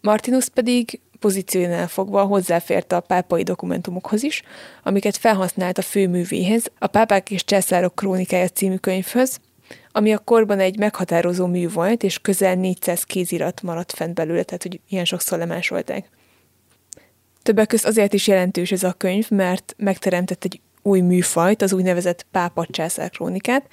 Martinus 0.00 0.48
pedig 0.48 1.00
pozíciójánál 1.20 1.88
fogva 1.88 2.24
hozzáfért 2.24 2.92
a 2.92 3.00
pápai 3.00 3.42
dokumentumokhoz 3.42 4.22
is, 4.22 4.42
amiket 4.82 5.16
felhasznált 5.16 5.78
a 5.78 5.82
főművéhez, 5.82 6.70
a 6.78 6.86
Pápák 6.86 7.30
és 7.30 7.44
Császárok 7.44 7.94
krónikája 7.94 8.48
című 8.48 8.76
könyvhöz, 8.76 9.40
ami 9.92 10.12
a 10.12 10.18
korban 10.18 10.58
egy 10.58 10.78
meghatározó 10.78 11.46
mű 11.46 11.68
volt, 11.68 12.02
és 12.02 12.18
közel 12.18 12.54
400 12.54 13.02
kézirat 13.02 13.62
maradt 13.62 13.92
fent 13.92 14.14
belőle, 14.14 14.42
tehát 14.42 14.62
hogy 14.62 14.80
ilyen 14.88 15.04
sokszor 15.04 15.38
lemásolták. 15.38 16.08
Többek 17.42 17.66
között 17.66 17.86
azért 17.86 18.12
is 18.12 18.26
jelentős 18.26 18.72
ez 18.72 18.82
a 18.82 18.92
könyv, 18.92 19.30
mert 19.30 19.74
megteremtett 19.76 20.44
egy 20.44 20.60
új 20.82 21.00
műfajt, 21.00 21.62
az 21.62 21.72
úgynevezett 21.72 22.26
pápa 22.30 22.66
császár 22.70 23.10
krónikát. 23.10 23.68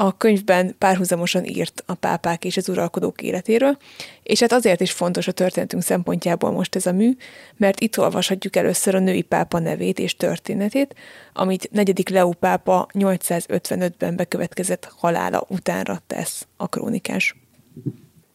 A 0.00 0.16
könyvben 0.16 0.74
párhuzamosan 0.78 1.44
írt 1.44 1.82
a 1.86 1.94
pápák 1.94 2.44
és 2.44 2.56
az 2.56 2.68
uralkodók 2.68 3.22
életéről, 3.22 3.76
és 4.22 4.40
hát 4.40 4.52
azért 4.52 4.80
is 4.80 4.92
fontos 4.92 5.28
a 5.28 5.32
történetünk 5.32 5.82
szempontjából 5.82 6.50
most 6.50 6.76
ez 6.76 6.86
a 6.86 6.92
mű, 6.92 7.16
mert 7.56 7.80
itt 7.80 7.98
olvashatjuk 7.98 8.56
először 8.56 8.94
a 8.94 8.98
női 8.98 9.22
pápa 9.22 9.58
nevét 9.58 9.98
és 9.98 10.16
történetét, 10.16 10.94
amit 11.32 11.70
negyedik 11.72 12.08
Leó 12.08 12.32
pápa 12.32 12.88
855-ben 12.92 14.16
bekövetkezett 14.16 14.92
halála 14.96 15.44
utánra 15.48 16.02
tesz 16.06 16.46
a 16.56 16.68
krónikás. 16.68 17.36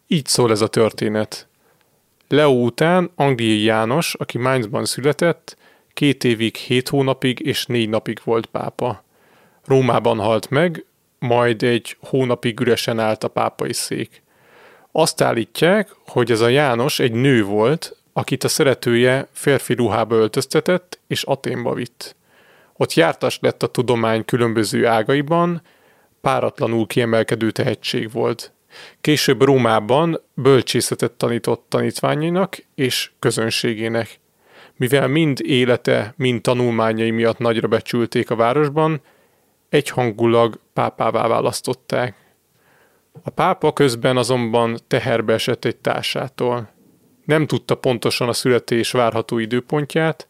Így 0.08 0.26
szól 0.26 0.52
ez 0.52 0.62
a 0.62 0.68
történet. 0.68 1.48
Leo 2.28 2.52
után 2.52 3.12
Angliai 3.16 3.64
János, 3.64 4.14
aki 4.14 4.38
Mainzban 4.38 4.86
született, 4.86 5.58
két 5.94 6.24
évig, 6.24 6.56
hét 6.56 6.90
hónapig 6.90 7.40
és 7.40 7.66
négy 7.66 7.90
napig 7.90 8.20
volt 8.24 8.46
pápa. 8.46 9.04
Rómában 9.66 10.18
halt 10.18 10.50
meg, 10.50 10.86
majd 11.24 11.64
egy 11.64 11.98
hónapig 12.00 12.60
üresen 12.60 13.00
állt 13.00 13.24
a 13.24 13.28
pápai 13.28 13.74
szék. 13.74 14.24
Azt 14.92 15.22
állítják, 15.22 15.90
hogy 16.08 16.32
ez 16.32 16.42
a 16.42 16.48
János 16.48 17.00
egy 17.00 17.12
nő 17.12 17.44
volt, 17.44 17.98
akit 18.14 18.44
a 18.44 18.48
szeretője 18.48 19.28
férfi 19.32 19.74
ruhába 19.74 20.16
öltöztetett 20.16 21.00
és 21.08 21.24
Aténba 21.24 21.74
vitt. 21.74 22.16
Ott 22.74 22.94
jártas 22.94 23.38
lett 23.42 23.64
a 23.64 23.68
tudomány 23.68 24.26
különböző 24.26 24.88
ágaiban, 24.88 25.62
páratlanul 26.22 26.88
kiemelkedő 26.88 27.52
tehetség 27.52 28.12
volt. 28.12 28.52
Később 29.02 29.42
Rómában 29.42 30.22
bölcsészetet 30.34 31.12
tanított 31.12 31.66
tanítványainak 31.70 32.58
és 32.76 33.12
közönségének. 33.20 34.20
Mivel 34.76 35.08
mind 35.08 35.40
élete, 35.42 36.14
mind 36.18 36.42
tanulmányai 36.42 37.12
miatt 37.12 37.38
nagyra 37.38 37.68
becsülték 37.68 38.30
a 38.30 38.36
városban, 38.36 39.02
egyhangulag 39.74 40.60
pápává 40.74 41.28
választották. 41.28 42.16
A 43.24 43.30
pápa 43.30 43.74
közben 43.74 44.18
azonban 44.18 44.78
teherbe 44.88 45.34
esett 45.34 45.66
egy 45.66 45.76
társától. 45.76 46.70
Nem 47.26 47.48
tudta 47.48 47.76
pontosan 47.76 48.28
a 48.28 48.34
születés 48.34 48.92
várható 48.92 49.38
időpontját, 49.38 50.28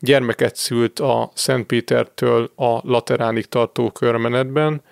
gyermeket 0.00 0.56
szült 0.56 0.98
a 0.98 1.30
Szentpétertől 1.34 2.50
a 2.56 2.80
Lateránig 2.82 3.46
tartó 3.46 3.90
körmenetben, 3.90 4.82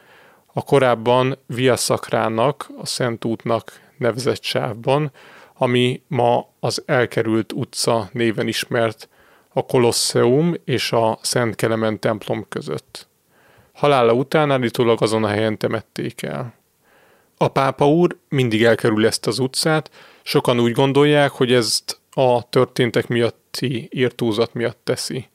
a 0.47 0.63
korábban 0.63 1.39
Via 1.47 1.77
Sacrának, 1.77 2.71
a 2.79 2.87
Szent 2.87 3.25
útnak 3.25 3.81
nevezett 3.99 4.43
sávban, 4.43 5.13
ami 5.55 6.03
ma 6.09 6.49
az 6.61 6.83
elkerült 6.87 7.53
utca 7.53 8.09
néven 8.13 8.49
ismert 8.49 9.09
a 9.49 9.67
Kolosseum 9.67 10.55
és 10.65 10.93
a 10.93 11.19
Szent 11.23 11.55
Kelemen 11.55 12.01
templom 12.01 12.47
között. 12.49 13.11
Halála 13.83 14.13
után 14.13 14.51
állítólag 14.51 15.03
azon 15.03 15.25
a 15.25 15.29
helyen 15.29 15.59
temették 15.59 16.23
el. 16.23 16.55
A 17.37 17.49
pápa 17.49 17.89
úr 17.89 18.17
mindig 18.29 18.65
elkerül 18.65 19.07
ezt 19.07 19.27
az 19.27 19.39
utcát, 19.39 19.91
sokan 20.23 20.61
úgy 20.61 20.73
gondolják, 20.73 21.31
hogy 21.31 21.53
ezt 21.53 22.01
a 22.11 22.49
történtek 22.49 23.09
miatti 23.09 23.89
írtózat 23.91 24.55
miatt 24.55 24.79
teszi. 24.85 25.29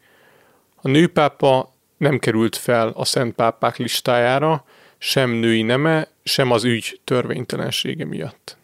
A 0.75 0.87
nőpápa 0.87 1.73
nem 1.97 2.19
került 2.19 2.55
fel 2.55 2.87
a 2.95 3.05
szent 3.05 3.35
pápák 3.35 3.77
listájára, 3.77 4.65
sem 4.97 5.29
női 5.29 5.61
neme, 5.61 6.07
sem 6.23 6.51
az 6.51 6.63
ügy 6.63 6.99
törvénytelensége 7.03 8.05
miatt. 8.05 8.57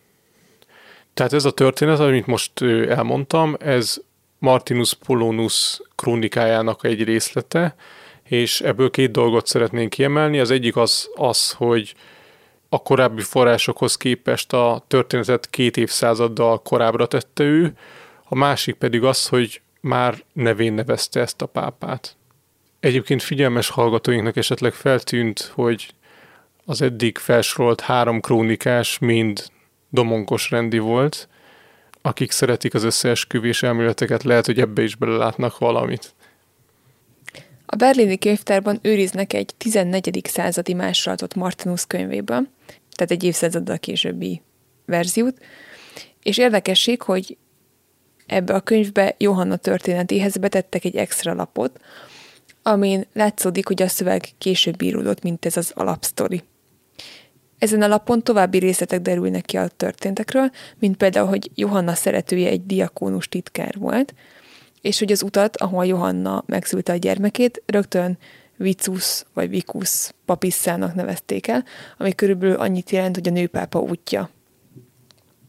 Tehát 1.13 1.33
ez 1.33 1.45
a 1.45 1.51
történet, 1.51 1.99
amit 1.99 2.27
most 2.27 2.61
elmondtam, 2.87 3.55
ez 3.59 4.01
Martinus 4.39 4.93
Polonus 4.93 5.81
krónikájának 5.95 6.85
egy 6.85 7.03
részlete, 7.03 7.75
és 8.23 8.61
ebből 8.61 8.89
két 8.89 9.11
dolgot 9.11 9.47
szeretnénk 9.47 9.89
kiemelni. 9.89 10.39
Az 10.39 10.51
egyik 10.51 10.75
az, 10.75 11.09
az 11.15 11.51
hogy 11.51 11.95
a 12.69 12.81
korábbi 12.81 13.21
forrásokhoz 13.21 13.95
képest 13.95 14.53
a 14.53 14.83
történetet 14.87 15.49
két 15.49 15.77
évszázaddal 15.77 16.61
korábbra 16.61 17.05
tette 17.05 17.43
ő, 17.43 17.73
a 18.23 18.35
másik 18.35 18.75
pedig 18.75 19.03
az, 19.03 19.27
hogy 19.27 19.61
már 19.81 20.23
nevén 20.33 20.73
nevezte 20.73 21.19
ezt 21.19 21.41
a 21.41 21.45
pápát. 21.45 22.15
Egyébként 22.79 23.21
figyelmes 23.21 23.69
hallgatóinknak 23.69 24.35
esetleg 24.35 24.73
feltűnt, 24.73 25.51
hogy 25.53 25.93
az 26.65 26.81
eddig 26.81 27.17
felsorolt 27.17 27.81
három 27.81 28.21
krónikás 28.21 28.99
mind 28.99 29.45
domonkos 29.89 30.49
rendi 30.49 30.79
volt. 30.79 31.27
Akik 32.01 32.31
szeretik 32.31 32.73
az 32.73 32.83
összeesküvés 32.83 33.63
elméleteket, 33.63 34.23
lehet, 34.23 34.45
hogy 34.45 34.59
ebbe 34.59 34.83
is 34.83 34.95
belelátnak 34.95 35.57
valamit. 35.57 36.13
A 37.65 37.75
berlini 37.75 38.17
könyvtárban 38.17 38.79
őriznek 38.81 39.33
egy 39.33 39.53
14. 39.57 40.21
századi 40.23 40.73
másolatot 40.73 41.35
Martinus 41.35 41.85
könyvéből, 41.85 42.47
tehát 42.91 43.11
egy 43.11 43.23
évszázaddal 43.23 43.77
későbbi 43.77 44.41
verziót, 44.85 45.37
és 46.23 46.37
érdekesség, 46.37 47.01
hogy 47.01 47.37
ebbe 48.25 48.53
a 48.53 48.59
könyvbe 48.59 49.15
Johanna 49.17 49.55
történetéhez 49.55 50.37
betettek 50.37 50.85
egy 50.85 50.95
extra 50.95 51.33
lapot, 51.33 51.79
amin 52.61 53.05
látszódik, 53.13 53.67
hogy 53.67 53.81
a 53.81 53.87
szöveg 53.87 54.29
később 54.37 54.81
íródott, 54.81 55.23
mint 55.23 55.45
ez 55.45 55.57
az 55.57 55.71
alapsztori. 55.75 56.43
Ezen 57.57 57.81
a 57.81 57.87
lapon 57.87 58.23
további 58.23 58.57
részletek 58.57 59.01
derülnek 59.01 59.45
ki 59.45 59.57
a 59.57 59.67
történtekről, 59.67 60.51
mint 60.79 60.97
például, 60.97 61.27
hogy 61.27 61.51
Johanna 61.55 61.93
szeretője 61.93 62.49
egy 62.49 62.65
diakónus 62.65 63.27
titkár 63.27 63.75
volt, 63.77 64.13
és 64.83 64.99
hogy 64.99 65.11
az 65.11 65.23
utat, 65.23 65.57
ahol 65.57 65.85
Johanna 65.85 66.43
megszülte 66.45 66.91
a 66.91 66.95
gyermekét, 66.95 67.63
rögtön 67.65 68.17
Vicus 68.57 69.23
vagy 69.33 69.49
Vicus 69.49 70.11
papisszának 70.25 70.95
nevezték 70.95 71.47
el, 71.47 71.65
ami 71.97 72.15
körülbelül 72.15 72.55
annyit 72.55 72.89
jelent, 72.89 73.15
hogy 73.15 73.27
a 73.27 73.31
nőpápa 73.31 73.79
útja. 73.79 74.29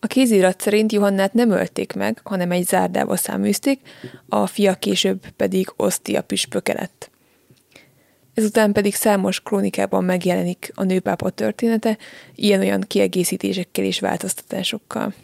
A 0.00 0.06
kézirat 0.06 0.60
szerint 0.60 0.92
Johannát 0.92 1.32
nem 1.32 1.50
ölték 1.50 1.92
meg, 1.92 2.20
hanem 2.24 2.50
egy 2.50 2.66
zárdába 2.66 3.16
száműzték, 3.16 3.80
a 4.28 4.46
fia 4.46 4.74
később 4.74 5.28
pedig 5.36 5.72
Osztia 5.76 6.22
püspöke 6.22 6.72
lett. 6.72 7.10
Ezután 8.34 8.72
pedig 8.72 8.94
számos 8.94 9.40
krónikában 9.40 10.04
megjelenik 10.04 10.72
a 10.74 10.84
nőpápa 10.84 11.30
története, 11.30 11.98
ilyen-olyan 12.34 12.80
kiegészítésekkel 12.80 13.84
és 13.84 14.00
változtatásokkal. 14.00 15.14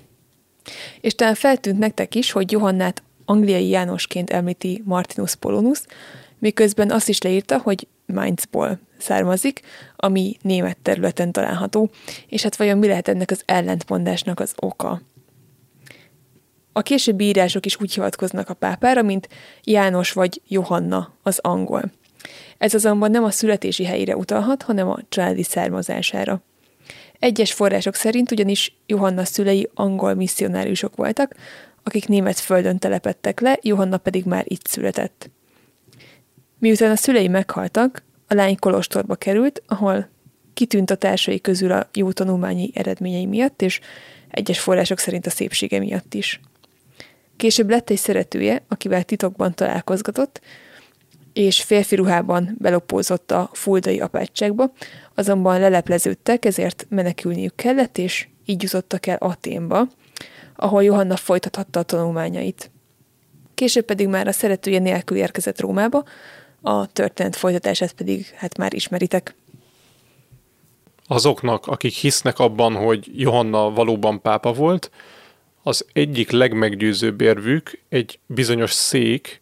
És 1.00 1.14
talán 1.14 1.34
feltűnt 1.34 1.78
nektek 1.78 2.14
is, 2.14 2.30
hogy 2.30 2.52
Johannát 2.52 3.02
angliai 3.30 3.68
Jánosként 3.68 4.30
említi 4.30 4.82
Martinus 4.84 5.34
Polonus, 5.34 5.80
miközben 6.38 6.90
azt 6.90 7.08
is 7.08 7.22
leírta, 7.22 7.58
hogy 7.58 7.86
Mainzból 8.06 8.78
származik, 8.98 9.60
ami 9.96 10.36
német 10.42 10.76
területen 10.82 11.32
található, 11.32 11.90
és 12.28 12.42
hát 12.42 12.56
vajon 12.56 12.78
mi 12.78 12.86
lehet 12.86 13.08
ennek 13.08 13.30
az 13.30 13.42
ellentmondásnak 13.44 14.40
az 14.40 14.52
oka? 14.56 15.00
A 16.72 16.82
későbbi 16.82 17.24
írások 17.24 17.66
is 17.66 17.80
úgy 17.80 17.94
hivatkoznak 17.94 18.48
a 18.48 18.54
pápára, 18.54 19.02
mint 19.02 19.28
János 19.62 20.12
vagy 20.12 20.40
Johanna 20.48 21.14
az 21.22 21.38
angol. 21.42 21.92
Ez 22.58 22.74
azonban 22.74 23.10
nem 23.10 23.24
a 23.24 23.30
születési 23.30 23.84
helyére 23.84 24.16
utalhat, 24.16 24.62
hanem 24.62 24.88
a 24.88 24.98
családi 25.08 25.42
származására. 25.42 26.42
Egyes 27.18 27.52
források 27.52 27.94
szerint 27.94 28.30
ugyanis 28.30 28.76
Johanna 28.86 29.24
szülei 29.24 29.70
angol 29.74 30.14
misszionáriusok 30.14 30.96
voltak, 30.96 31.34
akik 31.82 32.08
német 32.08 32.38
földön 32.38 32.78
telepettek 32.78 33.40
le, 33.40 33.58
Johanna 33.62 33.98
pedig 33.98 34.24
már 34.24 34.44
itt 34.48 34.66
született. 34.66 35.30
Miután 36.58 36.90
a 36.90 36.96
szülei 36.96 37.28
meghaltak, 37.28 38.02
a 38.26 38.34
lány 38.34 38.58
kolostorba 38.58 39.14
került, 39.14 39.62
ahol 39.66 40.08
kitűnt 40.54 40.90
a 40.90 40.94
társai 40.94 41.40
közül 41.40 41.72
a 41.72 41.88
jó 41.92 42.12
tanulmányi 42.12 42.70
eredményei 42.74 43.26
miatt, 43.26 43.62
és 43.62 43.80
egyes 44.28 44.60
források 44.60 44.98
szerint 44.98 45.26
a 45.26 45.30
szépsége 45.30 45.78
miatt 45.78 46.14
is. 46.14 46.40
Később 47.36 47.70
lett 47.70 47.90
egy 47.90 47.96
szeretője, 47.96 48.62
akivel 48.68 49.02
titokban 49.02 49.54
találkozgatott, 49.54 50.40
és 51.32 51.62
férfi 51.62 51.94
ruhában 51.94 52.56
belopózott 52.58 53.30
a 53.30 53.50
fuldai 53.52 54.00
apátságba, 54.00 54.72
azonban 55.14 55.60
lelepleződtek, 55.60 56.44
ezért 56.44 56.86
menekülniük 56.88 57.56
kellett, 57.56 57.98
és 57.98 58.28
így 58.44 58.62
jutottak 58.62 59.06
el 59.06 59.16
Aténba, 59.16 59.88
ahol 60.60 60.82
Johanna 60.82 61.16
folytathatta 61.16 61.80
a 61.80 61.82
tanulmányait. 61.82 62.70
Később 63.54 63.84
pedig 63.84 64.08
már 64.08 64.26
a 64.26 64.32
szeretője 64.32 64.78
nélkül 64.78 65.16
érkezett 65.16 65.60
Rómába, 65.60 66.04
a 66.60 66.86
történet 66.86 67.36
folytatását 67.36 67.92
pedig 67.92 68.26
hát 68.36 68.56
már 68.56 68.74
ismeritek. 68.74 69.34
Azoknak, 71.06 71.66
akik 71.66 71.94
hisznek 71.94 72.38
abban, 72.38 72.74
hogy 72.74 73.10
Johanna 73.14 73.70
valóban 73.70 74.20
pápa 74.20 74.52
volt, 74.52 74.90
az 75.62 75.86
egyik 75.92 76.30
legmeggyőzőbb 76.30 77.20
érvük 77.20 77.80
egy 77.88 78.18
bizonyos 78.26 78.72
szék, 78.72 79.40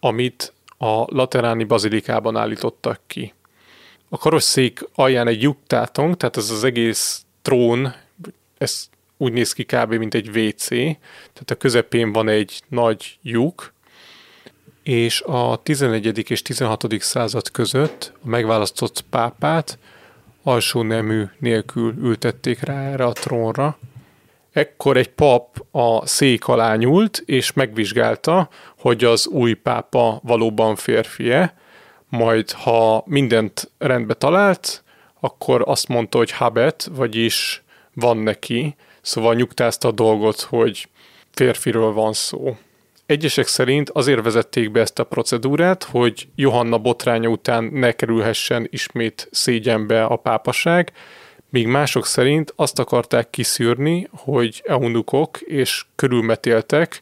amit 0.00 0.52
a 0.78 1.14
lateráni 1.14 1.64
bazilikában 1.64 2.36
állítottak 2.36 3.00
ki. 3.06 3.34
A 4.08 4.18
karosszék 4.18 4.88
alján 4.94 5.26
egy 5.26 5.42
lyuktátong, 5.42 6.16
tehát 6.16 6.36
ez 6.36 6.50
az 6.50 6.64
egész 6.64 7.24
trón, 7.42 7.94
ez 8.58 8.88
úgy 9.18 9.32
néz 9.32 9.52
ki 9.52 9.64
kb. 9.64 9.94
mint 9.94 10.14
egy 10.14 10.28
WC, 10.28 10.68
tehát 10.68 11.50
a 11.50 11.54
közepén 11.54 12.12
van 12.12 12.28
egy 12.28 12.62
nagy 12.68 13.18
lyuk, 13.22 13.72
és 14.82 15.22
a 15.22 15.60
11. 15.62 16.30
és 16.30 16.42
16. 16.42 16.86
század 16.98 17.50
között 17.50 18.12
a 18.24 18.28
megválasztott 18.28 19.04
pápát 19.10 19.78
alsó 20.42 20.82
nemű 20.82 21.24
nélkül 21.38 21.94
ültették 21.98 22.60
rá 22.60 22.82
erre 22.82 23.04
a 23.04 23.12
trónra. 23.12 23.78
Ekkor 24.52 24.96
egy 24.96 25.10
pap 25.10 25.64
a 25.70 26.06
szék 26.06 26.48
alá 26.48 26.76
nyúlt, 26.76 27.22
és 27.26 27.52
megvizsgálta, 27.52 28.48
hogy 28.78 29.04
az 29.04 29.26
új 29.26 29.52
pápa 29.52 30.20
valóban 30.22 30.76
férfie, 30.76 31.54
majd 32.08 32.50
ha 32.50 33.02
mindent 33.06 33.70
rendbe 33.78 34.14
talált, 34.14 34.82
akkor 35.20 35.62
azt 35.66 35.88
mondta, 35.88 36.18
hogy 36.18 36.30
habet, 36.30 36.88
vagyis 36.92 37.62
van 38.00 38.16
neki, 38.16 38.76
szóval 39.00 39.34
nyugtázta 39.34 39.88
a 39.88 39.92
dolgot, 39.92 40.40
hogy 40.40 40.88
férfiről 41.30 41.92
van 41.92 42.12
szó. 42.12 42.56
Egyesek 43.06 43.46
szerint 43.46 43.90
azért 43.90 44.22
vezették 44.22 44.70
be 44.70 44.80
ezt 44.80 44.98
a 44.98 45.04
procedúrát, 45.04 45.82
hogy 45.82 46.28
Johanna 46.34 46.78
botránya 46.78 47.28
után 47.28 47.64
ne 47.64 47.92
kerülhessen 47.92 48.66
ismét 48.70 49.28
szégyenbe 49.30 50.04
a 50.04 50.16
pápaság, 50.16 50.92
míg 51.50 51.66
mások 51.66 52.06
szerint 52.06 52.52
azt 52.56 52.78
akarták 52.78 53.30
kiszűrni, 53.30 54.08
hogy 54.10 54.62
eunukok 54.66 55.40
és 55.40 55.84
körülmetéltek, 55.94 57.00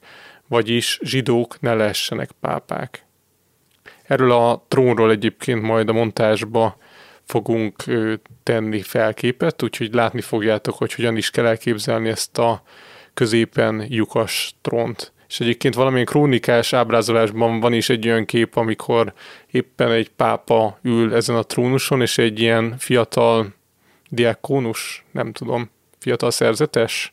vagyis 0.49 0.99
zsidók 1.03 1.61
ne 1.61 1.75
lehessenek 1.75 2.31
pápák. 2.41 3.05
Erről 4.03 4.33
a 4.33 4.65
trónról 4.69 5.11
egyébként 5.11 5.63
majd 5.63 5.89
a 5.89 5.93
montásba 5.93 6.77
fogunk 7.27 7.85
tenni 8.43 8.83
felképet, 8.83 9.63
úgyhogy 9.63 9.95
látni 9.95 10.21
fogjátok, 10.21 10.75
hogy 10.75 10.93
hogyan 10.93 11.17
is 11.17 11.31
kell 11.31 11.47
elképzelni 11.47 12.09
ezt 12.09 12.39
a 12.39 12.63
középen 13.15 13.87
lyukas 13.89 14.55
trónt. 14.61 15.13
És 15.29 15.41
egyébként 15.41 15.75
valamilyen 15.75 16.07
krónikás 16.07 16.73
ábrázolásban 16.73 17.61
van 17.61 17.73
is 17.73 17.89
egy 17.89 18.09
olyan 18.09 18.25
kép, 18.25 18.57
amikor 18.57 19.13
éppen 19.51 19.91
egy 19.91 20.09
pápa 20.09 20.79
ül 20.83 21.15
ezen 21.15 21.37
a 21.37 21.43
trónuson, 21.43 22.01
és 22.01 22.19
egy 22.19 22.41
ilyen 22.41 22.75
fiatal 22.79 23.55
diákónus, 24.09 25.05
nem 25.11 25.33
tudom, 25.33 25.71
fiatal 25.99 26.31
szerzetes, 26.31 27.13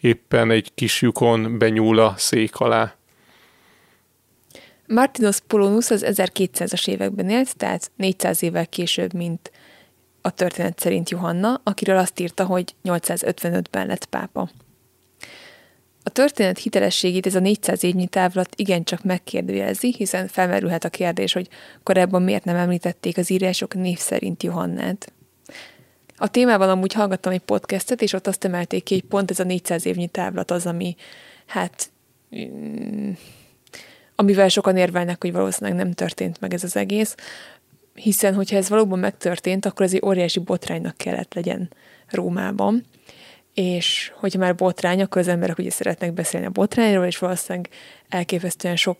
éppen 0.00 0.50
egy 0.50 0.74
kis 0.74 1.00
lyukon 1.00 1.58
benyúl 1.58 1.98
a 1.98 2.14
szék 2.16 2.56
alá. 2.56 2.94
Martinus 4.86 5.40
Polonus 5.46 5.90
az 5.90 6.04
1200-as 6.08 6.88
években 6.88 7.28
élt, 7.28 7.56
tehát 7.56 7.90
400 7.96 8.42
évvel 8.42 8.66
később, 8.66 9.14
mint 9.14 9.50
a 10.26 10.30
történet 10.30 10.78
szerint 10.78 11.10
Johanna, 11.10 11.60
akiről 11.64 11.96
azt 11.96 12.20
írta, 12.20 12.44
hogy 12.44 12.74
855-ben 12.84 13.86
lett 13.86 14.04
pápa. 14.04 14.50
A 16.02 16.10
történet 16.10 16.58
hitelességét 16.58 17.26
ez 17.26 17.34
a 17.34 17.40
400 17.40 17.82
évnyi 17.82 18.06
távlat 18.06 18.48
igencsak 18.56 19.02
megkérdőjelezi, 19.02 19.94
hiszen 19.96 20.28
felmerülhet 20.28 20.84
a 20.84 20.88
kérdés, 20.88 21.32
hogy 21.32 21.48
korábban 21.82 22.22
miért 22.22 22.44
nem 22.44 22.56
említették 22.56 23.18
az 23.18 23.30
írások 23.30 23.74
név 23.74 23.98
szerint 23.98 24.42
Johannát. 24.42 25.12
A 26.16 26.28
témával 26.28 26.70
amúgy 26.70 26.92
hallgattam 26.92 27.32
egy 27.32 27.40
podcastet, 27.40 28.02
és 28.02 28.12
ott 28.12 28.26
azt 28.26 28.44
emelték 28.44 28.82
ki, 28.82 28.94
hogy 28.94 29.04
pont 29.04 29.30
ez 29.30 29.38
a 29.40 29.44
400 29.44 29.86
évnyi 29.86 30.06
távlat 30.06 30.50
az, 30.50 30.66
ami 30.66 30.96
hát 31.46 31.90
mm, 32.36 33.10
amivel 34.14 34.48
sokan 34.48 34.76
érvelnek, 34.76 35.20
hogy 35.20 35.32
valószínűleg 35.32 35.78
nem 35.78 35.92
történt 35.92 36.40
meg 36.40 36.54
ez 36.54 36.64
az 36.64 36.76
egész, 36.76 37.14
hiszen 37.94 38.34
hogyha 38.34 38.56
ez 38.56 38.68
valóban 38.68 38.98
megtörtént, 38.98 39.66
akkor 39.66 39.86
ez 39.86 39.94
egy 39.94 40.02
óriási 40.04 40.38
botránynak 40.38 40.96
kellett 40.96 41.34
legyen 41.34 41.70
Rómában, 42.08 42.84
és 43.54 44.12
hogyha 44.14 44.38
már 44.38 44.54
botrány, 44.54 45.02
akkor 45.02 45.20
az 45.20 45.28
emberek 45.28 45.58
ugye 45.58 45.70
szeretnek 45.70 46.12
beszélni 46.12 46.46
a 46.46 46.50
botrányról, 46.50 47.04
és 47.04 47.18
valószínűleg 47.18 47.68
elképesztően 48.08 48.76
sok 48.76 48.98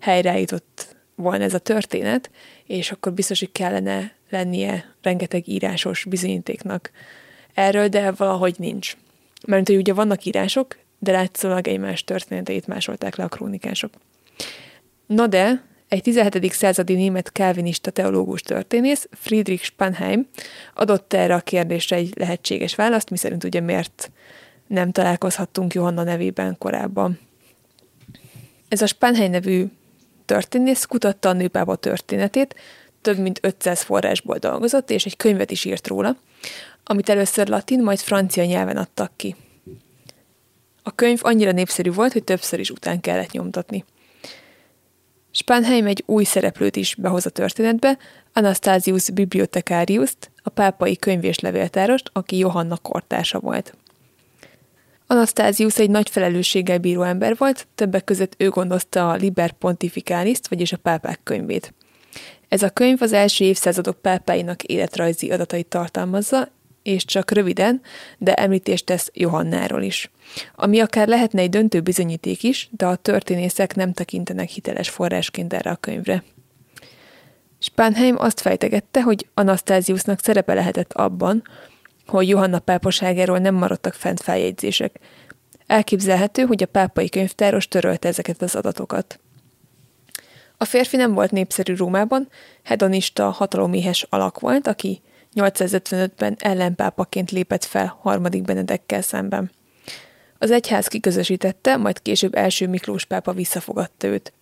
helyre 0.00 0.38
jutott 0.38 0.96
volna 1.14 1.44
ez 1.44 1.54
a 1.54 1.58
történet, 1.58 2.30
és 2.66 2.90
akkor 2.90 3.12
biztos, 3.12 3.38
hogy 3.38 3.52
kellene 3.52 4.12
lennie 4.30 4.94
rengeteg 5.02 5.48
írásos 5.48 6.04
bizonyítéknak 6.04 6.90
erről, 7.54 7.88
de 7.88 8.10
valahogy 8.10 8.54
nincs. 8.58 8.96
Mert 9.46 9.66
hogy 9.66 9.76
ugye 9.76 9.92
vannak 9.92 10.24
írások, 10.24 10.78
de 10.98 11.12
látszólag 11.12 11.68
egymás 11.68 12.04
történeteit 12.04 12.66
másolták 12.66 13.16
le 13.16 13.24
a 13.24 13.28
krónikások. 13.28 13.92
Na 15.06 15.26
de, 15.26 15.64
egy 15.90 16.02
17. 16.02 16.52
századi 16.52 16.94
német 16.94 17.32
kálvinista 17.32 17.90
teológus 17.90 18.42
történész, 18.42 19.08
Friedrich 19.12 19.64
Spanheim 19.64 20.28
adott 20.74 21.12
erre 21.12 21.34
a 21.34 21.40
kérdésre 21.40 21.96
egy 21.96 22.12
lehetséges 22.16 22.74
választ, 22.74 23.10
miszerint 23.10 23.44
ugye 23.44 23.60
miért 23.60 24.10
nem 24.66 24.92
találkozhattunk 24.92 25.74
Johanna 25.74 26.02
nevében 26.02 26.58
korábban. 26.58 27.18
Ez 28.68 28.82
a 28.82 28.86
Spanheim 28.86 29.30
nevű 29.30 29.64
történész 30.24 30.84
kutatta 30.84 31.28
a 31.28 31.32
nőpápa 31.32 31.76
történetét, 31.76 32.54
több 33.00 33.18
mint 33.18 33.38
500 33.42 33.82
forrásból 33.82 34.38
dolgozott, 34.38 34.90
és 34.90 35.04
egy 35.04 35.16
könyvet 35.16 35.50
is 35.50 35.64
írt 35.64 35.86
róla, 35.86 36.16
amit 36.84 37.08
először 37.08 37.48
latin, 37.48 37.82
majd 37.82 37.98
francia 37.98 38.44
nyelven 38.44 38.76
adtak 38.76 39.12
ki. 39.16 39.36
A 40.82 40.94
könyv 40.94 41.18
annyira 41.22 41.52
népszerű 41.52 41.92
volt, 41.92 42.12
hogy 42.12 42.24
többször 42.24 42.60
is 42.60 42.70
után 42.70 43.00
kellett 43.00 43.30
nyomtatni. 43.30 43.84
Spanheim 45.30 45.86
egy 45.86 46.02
új 46.06 46.24
szereplőt 46.24 46.76
is 46.76 46.94
behoz 46.94 47.26
a 47.26 47.30
történetbe, 47.30 47.98
Anastasius 48.32 49.10
Bibliothecarius-t, 49.10 50.30
a 50.42 50.48
pápai 50.50 50.96
könyv 50.96 51.24
és 51.24 51.38
levéltárost, 51.38 52.10
aki 52.12 52.38
Johanna 52.38 52.76
kortársa 52.76 53.40
volt. 53.40 53.74
Anastasius 55.06 55.78
egy 55.78 55.90
nagy 55.90 56.10
felelősséggel 56.10 56.78
bíró 56.78 57.02
ember 57.02 57.36
volt, 57.36 57.66
többek 57.74 58.04
között 58.04 58.34
ő 58.38 58.48
gondozta 58.48 59.10
a 59.10 59.14
Liber 59.14 59.52
Pontificalis-t, 59.52 60.48
vagyis 60.48 60.72
a 60.72 60.76
pápák 60.76 61.20
könyvét. 61.22 61.74
Ez 62.48 62.62
a 62.62 62.70
könyv 62.70 63.02
az 63.02 63.12
első 63.12 63.44
évszázadok 63.44 64.00
pápáinak 64.00 64.62
életrajzi 64.62 65.30
adatait 65.30 65.66
tartalmazza, 65.66 66.48
és 66.90 67.04
csak 67.04 67.30
röviden, 67.30 67.80
de 68.18 68.34
említést 68.34 68.84
tesz 68.84 69.10
Johannáról 69.14 69.82
is. 69.82 70.10
Ami 70.54 70.80
akár 70.80 71.08
lehetne 71.08 71.40
egy 71.40 71.50
döntő 71.50 71.80
bizonyíték 71.80 72.42
is, 72.42 72.68
de 72.70 72.86
a 72.86 72.96
történészek 72.96 73.74
nem 73.74 73.92
tekintenek 73.92 74.48
hiteles 74.48 74.88
forrásként 74.88 75.52
erre 75.52 75.70
a 75.70 75.76
könyvre. 75.76 76.22
Spanheim 77.58 78.16
azt 78.18 78.40
fejtegette, 78.40 79.02
hogy 79.02 79.26
Anasztáziusnak 79.34 80.20
szerepe 80.20 80.54
lehetett 80.54 80.92
abban, 80.92 81.42
hogy 82.06 82.28
Johanna 82.28 82.58
pápaságáról 82.58 83.38
nem 83.38 83.54
maradtak 83.54 83.94
fent 83.94 84.20
feljegyzések. 84.20 84.96
Elképzelhető, 85.66 86.42
hogy 86.42 86.62
a 86.62 86.66
pápai 86.66 87.08
könyvtáros 87.08 87.68
törölte 87.68 88.08
ezeket 88.08 88.42
az 88.42 88.54
adatokat. 88.54 89.20
A 90.56 90.64
férfi 90.64 90.96
nem 90.96 91.14
volt 91.14 91.30
népszerű 91.30 91.74
Rómában, 91.74 92.28
hedonista, 92.62 93.30
hataloméhes 93.30 94.06
alak 94.08 94.40
volt, 94.40 94.66
aki 94.66 95.00
855-ben 95.34 96.36
ellenpápaként 96.38 97.30
lépett 97.30 97.64
fel 97.64 97.98
harmadik 98.00 98.42
Benedekkel 98.42 99.02
szemben. 99.02 99.50
Az 100.38 100.50
egyház 100.50 100.86
kiközösítette, 100.86 101.76
majd 101.76 102.02
később 102.02 102.34
első 102.34 102.68
Miklós 102.68 103.04
pápa 103.04 103.32
visszafogadta 103.32 104.06
őt. 104.06 104.32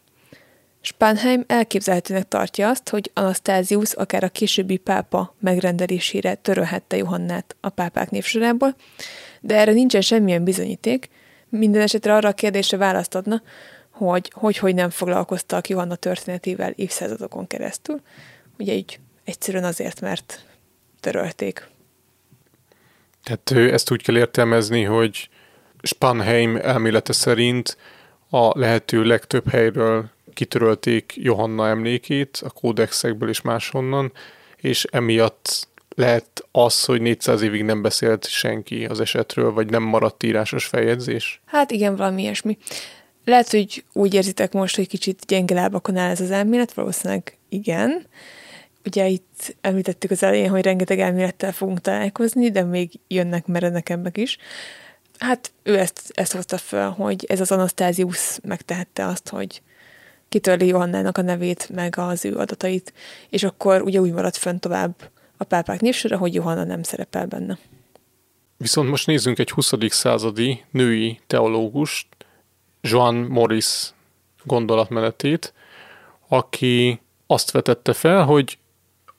Spanheim 0.81 1.45
elképzelhetőnek 1.47 2.29
tartja 2.29 2.69
azt, 2.69 2.89
hogy 2.89 3.11
Anastázius 3.15 3.93
akár 3.93 4.25
a 4.25 4.29
későbbi 4.29 4.77
pápa 4.77 5.35
megrendelésére 5.41 6.35
törölhette 6.35 6.97
Johannát 6.97 7.57
a 7.61 7.69
pápák 7.69 8.11
névsorából, 8.11 8.75
de 9.41 9.57
erre 9.57 9.73
nincsen 9.73 10.01
semmilyen 10.01 10.45
bizonyíték, 10.45 11.09
minden 11.49 11.81
esetre 11.81 12.15
arra 12.15 12.29
a 12.29 12.33
kérdésre 12.33 12.77
választ 12.77 13.15
adna, 13.15 13.43
hogy 13.91 14.33
hogy, 14.35 14.59
hogy 14.59 14.75
nem 14.75 14.91
foglalkoztak 14.91 15.69
Johanna 15.69 15.95
történetével 15.95 16.71
évszázadokon 16.71 17.47
keresztül. 17.47 18.01
Ugye 18.59 18.73
így 18.73 19.01
egyszerűen 19.25 19.65
azért, 19.65 20.01
mert 20.01 20.45
törölték. 21.01 21.69
Tehát 23.23 23.73
ezt 23.73 23.91
úgy 23.91 24.03
kell 24.03 24.17
értelmezni, 24.17 24.83
hogy 24.83 25.29
Spanheim 25.83 26.57
elmélete 26.57 27.13
szerint 27.13 27.77
a 28.31 28.59
lehető 28.59 29.03
legtöbb 29.03 29.49
helyről 29.49 30.11
kitörölték 30.35 31.13
Johanna 31.17 31.69
emlékét 31.69 32.41
a 32.45 32.51
kódexekből 32.51 33.29
és 33.29 33.41
máshonnan, 33.41 34.13
és 34.57 34.85
emiatt 34.85 35.69
lehet 35.95 36.47
az, 36.53 36.85
hogy 36.85 37.01
400 37.01 37.43
évig 37.43 37.63
nem 37.63 37.83
beszélt 37.83 38.29
senki 38.29 38.85
az 38.85 39.01
esetről, 39.01 39.53
vagy 39.53 39.71
nem 39.71 39.83
maradt 39.83 40.23
írásos 40.23 40.67
feljegyzés? 40.67 41.41
Hát 41.45 41.71
igen, 41.71 41.97
valami 41.97 42.23
ilyesmi. 42.23 42.59
Lehet, 43.25 43.51
hogy 43.51 43.85
úgy 43.93 44.15
érzitek 44.15 44.53
most, 44.53 44.77
hogy 44.77 44.89
kicsit 44.89 45.27
gyenge 45.27 45.55
lábakon 45.55 45.97
áll 45.97 46.11
ez 46.11 46.21
az 46.21 46.31
elmélet, 46.31 46.73
valószínűleg 46.73 47.39
igen. 47.49 48.07
Ugye 48.89 49.07
itt 49.07 49.57
említettük 49.61 50.11
az 50.11 50.23
elején, 50.23 50.51
hogy 50.51 50.63
rengeteg 50.63 51.01
elmélettel 51.01 51.53
fogunk 51.53 51.81
találkozni, 51.81 52.51
de 52.51 52.63
még 52.63 52.91
jönnek 53.09 53.47
merenekebbek 53.47 54.17
is. 54.17 54.39
Hát 55.19 55.53
ő 55.63 55.79
ezt, 55.79 56.11
ezt 56.15 56.33
hozta 56.33 56.59
fel, 56.59 56.91
hogy 56.91 57.25
ez 57.29 57.41
az 57.41 57.53
Anasztázius 57.53 58.39
megtehette 58.43 59.07
azt, 59.07 59.29
hogy 59.29 59.63
kitörli 60.29 60.67
Johannának 60.67 61.19
a 61.19 61.23
nevét, 61.23 61.69
meg 61.69 61.95
az 61.99 62.25
ő 62.25 62.37
adatait, 62.37 62.93
és 63.29 63.43
akkor 63.43 63.83
ugye 63.83 64.01
úgy 64.01 64.13
maradt 64.13 64.37
fönn 64.37 64.59
tovább 64.59 64.95
a 65.37 65.45
pápák 65.45 65.81
névsora, 65.81 66.17
hogy 66.17 66.35
Johanna 66.35 66.65
nem 66.65 66.83
szerepel 66.83 67.27
benne. 67.27 67.59
Viszont 68.57 68.89
most 68.89 69.07
nézzünk 69.07 69.39
egy 69.39 69.51
20. 69.51 69.73
századi 69.89 70.65
női 70.71 71.21
teológust, 71.27 72.07
Joan 72.81 73.15
Morris 73.15 73.93
gondolatmenetét, 74.45 75.53
aki 76.29 77.01
azt 77.27 77.51
vetette 77.51 77.93
fel, 77.93 78.25
hogy 78.25 78.59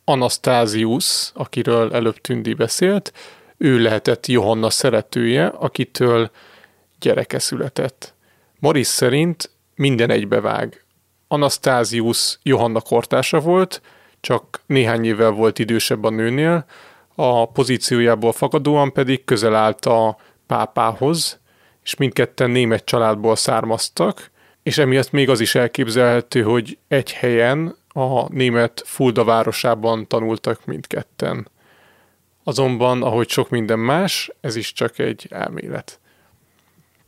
Anastázius, 0.10 1.32
akiről 1.34 1.94
előbb 1.94 2.18
Tündi 2.18 2.54
beszélt, 2.54 3.14
ő 3.58 3.82
lehetett 3.82 4.26
Johanna 4.26 4.70
szeretője, 4.70 5.46
akitől 5.46 6.32
gyereke 7.00 7.40
született. 7.40 8.14
Morris 8.60 8.88
szerint 8.88 9.50
minden 9.76 10.10
egybevág. 10.10 10.86
Anastázius 11.28 12.40
Johanna 12.44 12.82
kortása 12.82 13.40
volt, 13.40 13.82
csak 14.20 14.62
néhány 14.66 15.06
évvel 15.06 15.32
volt 15.32 15.60
idősebb 15.60 16.04
a 16.04 16.10
nőnél, 16.10 16.66
a 17.16 17.46
pozíciójából 17.52 18.32
fakadóan 18.32 18.94
pedig 18.94 19.24
közel 19.26 19.56
állt 19.56 19.86
a 19.86 20.18
pápához, 20.48 21.40
és 21.84 21.96
mindketten 21.96 22.50
német 22.50 22.86
családból 22.86 23.36
származtak, 23.36 24.32
és 24.64 24.78
emiatt 24.78 25.12
még 25.12 25.30
az 25.30 25.40
is 25.40 25.56
elképzelhető, 25.56 26.42
hogy 26.42 26.78
egy 26.88 27.12
helyen 27.12 27.78
a 28.00 28.28
német 28.32 28.82
Fulda 28.86 29.24
városában 29.24 30.08
tanultak 30.08 30.66
mindketten. 30.66 31.48
Azonban, 32.44 33.04
ahogy 33.04 33.30
sok 33.30 33.50
minden 33.50 33.80
más, 33.80 34.32
ez 34.42 34.56
is 34.56 34.74
csak 34.74 35.00
egy 35.00 35.28
elmélet. 35.30 36.00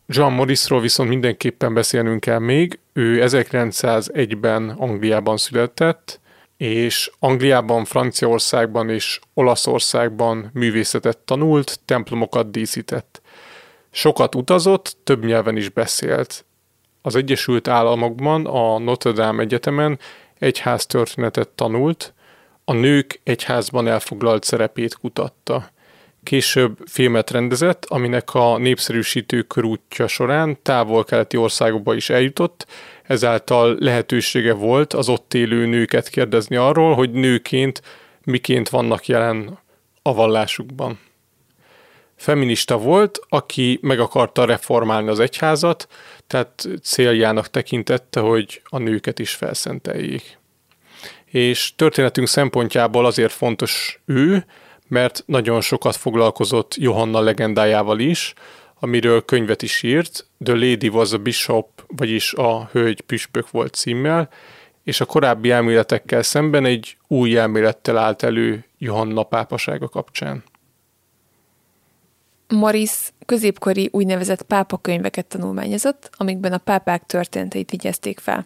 John 0.06 0.34
Morrisról 0.34 0.82
viszont 0.82 1.10
mindenképpen 1.10 1.74
beszélnünk 1.74 2.20
kell 2.20 2.40
még. 2.40 2.80
Ő 2.94 3.24
1901-ben 3.28 4.70
Angliában 4.70 5.38
született, 5.38 6.20
és 6.58 7.12
Angliában, 7.20 7.86
Franciaországban 7.86 8.90
és 8.90 9.20
Olaszországban 9.34 10.50
művészetet 10.54 11.18
tanult, 11.18 11.80
templomokat 11.86 12.52
díszített. 12.52 13.22
Sokat 13.92 14.36
utazott, 14.36 14.98
több 15.04 15.26
nyelven 15.26 15.58
is 15.58 15.70
beszélt. 15.70 16.46
Az 17.02 17.16
Egyesült 17.16 17.68
Államokban, 17.68 18.46
a 18.46 18.80
Notre 18.80 19.12
Dame 19.12 19.42
Egyetemen 19.42 20.00
egyház 20.42 20.86
történetet 20.86 21.50
tanult, 21.50 22.14
a 22.66 22.74
nők 22.74 23.20
egyházban 23.24 23.88
elfoglalt 23.88 24.44
szerepét 24.44 24.96
kutatta. 24.96 25.70
Később 26.24 26.78
filmet 26.86 27.32
rendezett, 27.32 27.86
aminek 27.86 28.34
a 28.34 28.58
népszerűsítő 28.58 29.42
körútja 29.42 30.08
során 30.08 30.58
távol-keleti 30.62 31.38
országokba 31.38 31.96
is 31.96 32.10
eljutott, 32.10 32.68
ezáltal 33.04 33.76
lehetősége 33.80 34.54
volt 34.54 34.94
az 34.94 35.10
ott 35.10 35.34
élő 35.34 35.66
nőket 35.66 36.10
kérdezni 36.10 36.56
arról, 36.56 36.96
hogy 36.96 37.12
nőként 37.12 37.82
miként 38.24 38.70
vannak 38.70 39.08
jelen 39.08 39.60
a 40.02 40.14
vallásukban. 40.14 41.00
Feminista 42.22 42.78
volt, 42.78 43.20
aki 43.30 43.80
meg 43.82 44.00
akarta 44.00 44.46
reformálni 44.46 45.10
az 45.10 45.20
egyházat, 45.20 45.88
tehát 46.28 46.68
céljának 46.84 47.50
tekintette, 47.50 48.20
hogy 48.20 48.62
a 48.66 48.78
nőket 48.78 49.20
is 49.20 49.32
felszenteljék. 49.34 50.38
És 51.26 51.76
történetünk 51.76 52.28
szempontjából 52.28 53.06
azért 53.06 53.32
fontos 53.32 54.02
ő, 54.06 54.46
mert 54.88 55.24
nagyon 55.26 55.62
sokat 55.62 55.96
foglalkozott 55.96 56.76
Johanna 56.76 57.20
legendájával 57.20 58.00
is, 58.00 58.34
amiről 58.80 59.26
könyvet 59.26 59.62
is 59.62 59.84
írt, 59.84 60.26
The 60.44 60.54
Lady 60.54 60.88
was 60.88 61.12
a 61.12 61.18
Bishop, 61.18 61.68
vagyis 61.88 62.34
a 62.34 62.70
Hölgy 62.72 63.02
Püspök 63.02 63.50
volt 63.52 63.74
címmel, 63.74 64.30
és 64.84 65.02
a 65.02 65.06
korábbi 65.06 65.52
elméletekkel 65.52 66.22
szemben 66.22 66.66
egy 66.66 66.98
új 67.08 67.38
elmélettel 67.38 67.98
állt 67.98 68.24
elő 68.24 68.66
Johanna 68.78 69.24
pápasága 69.24 69.90
kapcsán. 69.90 70.44
Maris 72.52 73.14
középkori 73.26 73.90
úgynevezett 73.92 74.42
pápakönyveket 74.42 75.26
tanulmányozott, 75.26 76.10
amikben 76.18 76.54
a 76.54 76.58
pápák 76.58 77.06
történeteit 77.06 77.70
vigyezték 77.70 78.20
fel. 78.20 78.46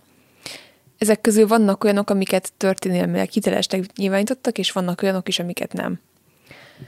Ezek 0.97 1.21
közül 1.21 1.47
vannak 1.47 1.83
olyanok, 1.83 2.09
amiket 2.09 2.53
történelmileg 2.57 3.29
hitelesnek 3.29 3.93
nyilvánítottak, 3.95 4.57
és 4.57 4.71
vannak 4.71 5.01
olyanok 5.01 5.27
is, 5.27 5.39
amiket 5.39 5.73
nem. 5.73 5.99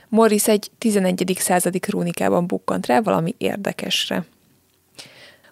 Morris 0.08 0.48
egy 0.48 0.70
11. 0.78 1.36
századi 1.38 1.78
krónikában 1.78 2.46
bukkant 2.46 2.86
rá 2.86 3.00
valami 3.00 3.34
érdekesre. 3.38 4.24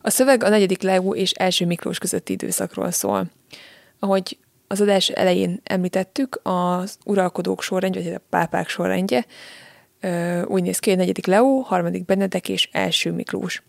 A 0.03 0.11
szöveg 0.11 0.45
a 0.45 0.49
negyedik 0.49 0.83
Leó 0.83 1.15
és 1.15 1.31
első 1.31 1.67
Miklós 1.67 1.99
közötti 1.99 2.33
időszakról 2.33 2.91
szól. 2.91 3.27
Ahogy 3.99 4.39
az 4.67 4.81
adás 4.81 5.09
elején 5.09 5.61
említettük, 5.65 6.41
az 6.43 6.99
uralkodók 7.05 7.63
sorrendje, 7.63 8.03
vagy 8.03 8.13
a 8.13 8.21
pápák 8.29 8.69
sorrendje 8.69 9.27
úgy 10.45 10.63
néz 10.63 10.79
ki, 10.79 10.89
hogy 10.89 10.99
negyedik 10.99 11.27
Leó, 11.27 11.61
harmadik 11.61 12.05
Benedek 12.05 12.49
és 12.49 12.69
első 12.73 13.13
Miklós. 13.13 13.63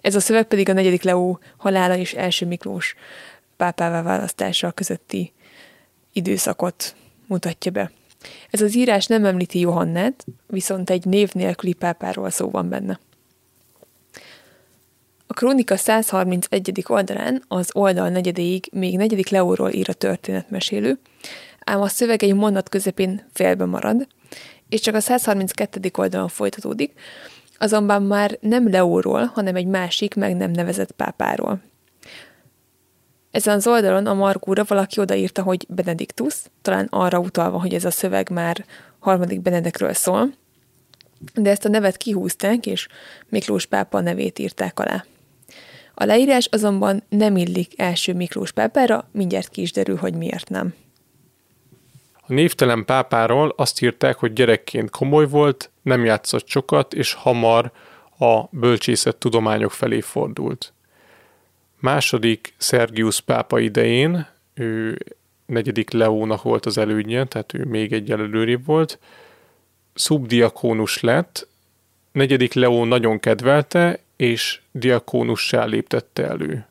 Ez 0.00 0.14
a 0.14 0.20
szöveg 0.20 0.44
pedig 0.44 0.68
a 0.68 0.72
negyedik 0.72 1.02
Leó 1.02 1.38
halála 1.56 1.96
és 1.96 2.14
első 2.14 2.46
Miklós 2.46 2.94
pápává 3.56 4.02
választása 4.02 4.72
közötti 4.72 5.32
időszakot 6.12 6.94
mutatja 7.26 7.70
be. 7.70 7.90
Ez 8.50 8.60
az 8.60 8.76
írás 8.76 9.06
nem 9.06 9.24
említi 9.24 9.60
Johannát, 9.60 10.24
viszont 10.46 10.90
egy 10.90 11.04
név 11.04 11.32
nélküli 11.32 11.72
pápáról 11.72 12.30
szó 12.30 12.50
van 12.50 12.68
benne. 12.68 13.00
A 15.26 15.34
krónika 15.34 15.76
131. 15.76 16.84
oldalán 16.86 17.42
az 17.48 17.70
oldal 17.72 18.08
negyedéig 18.08 18.68
még 18.72 18.96
negyedik 18.96 19.28
Leóról 19.28 19.70
ír 19.70 19.88
a 19.88 19.92
történetmesélő, 19.92 20.98
ám 21.64 21.80
a 21.80 21.88
szöveg 21.88 22.22
egy 22.22 22.34
mondat 22.34 22.68
közepén 22.68 23.28
félbe 23.32 23.64
marad, 23.64 24.06
és 24.68 24.80
csak 24.80 24.94
a 24.94 25.00
132. 25.00 25.90
oldalon 25.96 26.28
folytatódik, 26.28 26.92
azonban 27.58 28.02
már 28.02 28.38
nem 28.40 28.70
Leóról, 28.70 29.24
hanem 29.34 29.56
egy 29.56 29.66
másik, 29.66 30.14
meg 30.14 30.36
nem 30.36 30.50
nevezett 30.50 30.92
pápáról. 30.92 31.60
Ezen 33.30 33.54
az 33.54 33.66
oldalon 33.66 34.06
a 34.06 34.14
Margóra 34.14 34.64
valaki 34.68 35.00
odaírta, 35.00 35.42
hogy 35.42 35.66
Benediktus, 35.68 36.34
talán 36.62 36.86
arra 36.90 37.18
utalva, 37.18 37.60
hogy 37.60 37.74
ez 37.74 37.84
a 37.84 37.90
szöveg 37.90 38.30
már 38.30 38.64
harmadik 38.98 39.40
Benedekről 39.40 39.92
szól, 39.92 40.34
de 41.34 41.50
ezt 41.50 41.64
a 41.64 41.68
nevet 41.68 41.96
kihúzták, 41.96 42.66
és 42.66 42.88
Miklós 43.28 43.66
pápa 43.66 44.00
nevét 44.00 44.38
írták 44.38 44.80
alá. 44.80 45.04
A 45.94 46.04
leírás 46.04 46.46
azonban 46.46 47.02
nem 47.08 47.36
illik 47.36 47.80
első 47.80 48.14
Miklós 48.14 48.52
pápára, 48.52 49.08
mindjárt 49.12 49.48
ki 49.48 49.60
is 49.60 49.72
derül, 49.72 49.96
hogy 49.96 50.14
miért 50.14 50.48
nem. 50.48 50.74
A 52.28 52.32
névtelen 52.32 52.84
pápáról 52.84 53.52
azt 53.56 53.82
írták, 53.82 54.16
hogy 54.16 54.32
gyerekként 54.32 54.90
komoly 54.90 55.28
volt, 55.28 55.70
nem 55.82 56.04
játszott 56.04 56.48
sokat, 56.48 56.94
és 56.94 57.12
hamar 57.12 57.70
a 58.18 58.42
bölcsészet 58.50 59.16
tudományok 59.16 59.72
felé 59.72 60.00
fordult. 60.00 60.72
Második 61.78 62.54
Szergius 62.56 63.20
pápa 63.20 63.58
idején, 63.58 64.26
ő 64.54 64.98
negyedik 65.46 65.90
Leónak 65.90 66.42
volt 66.42 66.66
az 66.66 66.78
elődje, 66.78 67.24
tehát 67.24 67.54
ő 67.54 67.64
még 67.64 67.92
egy 67.92 68.10
előrébb 68.10 68.64
volt, 68.64 68.98
szubdiakónus 69.94 71.00
lett, 71.00 71.48
negyedik 72.12 72.52
Leó 72.52 72.84
nagyon 72.84 73.20
kedvelte, 73.20 73.98
és 74.16 74.60
diakónussá 74.72 75.64
léptette 75.64 76.26
elő. 76.26 76.66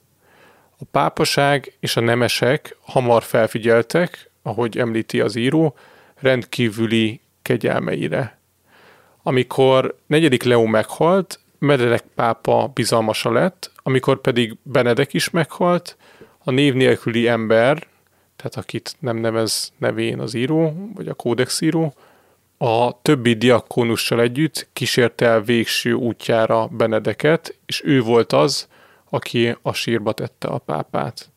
A 0.78 0.84
pápaság 0.92 1.74
és 1.80 1.96
a 1.96 2.02
nemesek 2.02 2.78
hamar 2.82 3.24
felfigyeltek, 3.24 4.30
ahogy 4.46 4.78
említi 4.78 5.20
az 5.20 5.36
író, 5.36 5.76
rendkívüli 6.16 7.20
kegyelmeire. 7.42 8.38
Amikor 9.24 9.98
negyedik 10.08 10.44
Leó 10.44 10.66
meghalt, 10.66 11.40
Benedek 11.60 12.04
pápa 12.16 12.72
bizalmasa 12.74 13.32
lett, 13.32 13.72
amikor 13.76 14.22
pedig 14.22 14.58
Benedek 14.64 15.14
is 15.14 15.30
meghalt, 15.30 15.98
a 16.44 16.52
név 16.52 16.74
nélküli 16.74 17.28
ember, 17.28 17.88
tehát 18.36 18.56
akit 18.56 18.96
nem 19.00 19.18
nevez 19.18 19.74
nevén 19.78 20.20
az 20.20 20.34
író, 20.34 20.92
vagy 20.96 21.08
a 21.08 21.14
kódexíró, 21.14 21.94
a 22.58 23.02
többi 23.02 23.34
diakónussal 23.34 24.22
együtt 24.22 24.68
kísérte 24.74 25.26
el 25.26 25.42
végső 25.42 25.94
útjára 25.94 26.68
Benedeket, 26.68 27.58
és 27.66 27.82
ő 27.84 28.02
volt 28.02 28.34
az, 28.34 28.68
aki 29.10 29.56
a 29.62 29.74
sírba 29.74 30.12
tette 30.12 30.48
a 30.48 30.58
pápát. 30.58 31.30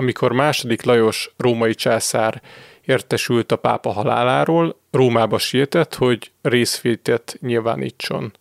Amikor 0.00 0.32
második 0.32 0.82
Lajos 0.82 1.30
római 1.36 1.74
császár 1.74 2.42
értesült 2.84 3.52
a 3.52 3.56
pápa 3.56 3.90
haláláról, 3.90 4.80
Rómába 4.90 5.38
sietett, 5.38 5.94
hogy 5.94 6.32
részvétet 6.42 7.36
nyilvánítson. 7.40 8.32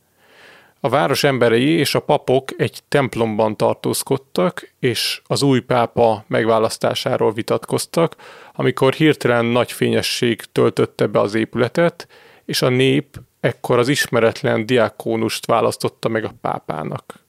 A 0.80 0.90
város 0.90 1.24
emberei 1.24 1.70
és 1.70 1.96
a 1.96 2.00
papok 2.00 2.50
egy 2.58 2.80
templomban 2.88 3.58
tartózkodtak, 3.58 4.74
és 4.80 5.22
az 5.26 5.42
új 5.42 5.60
pápa 5.60 6.24
megválasztásáról 6.28 7.32
vitatkoztak, 7.32 8.16
amikor 8.54 8.94
hirtelen 8.94 9.46
nagy 9.46 9.72
fényesség 9.72 10.42
töltötte 10.42 11.08
be 11.08 11.20
az 11.20 11.34
épületet, 11.34 12.08
és 12.46 12.62
a 12.62 12.70
nép 12.70 13.20
ekkor 13.40 13.80
az 13.80 13.88
ismeretlen 13.88 14.66
diakónust 14.66 15.46
választotta 15.46 16.10
meg 16.10 16.24
a 16.24 16.34
pápának. 16.42 17.20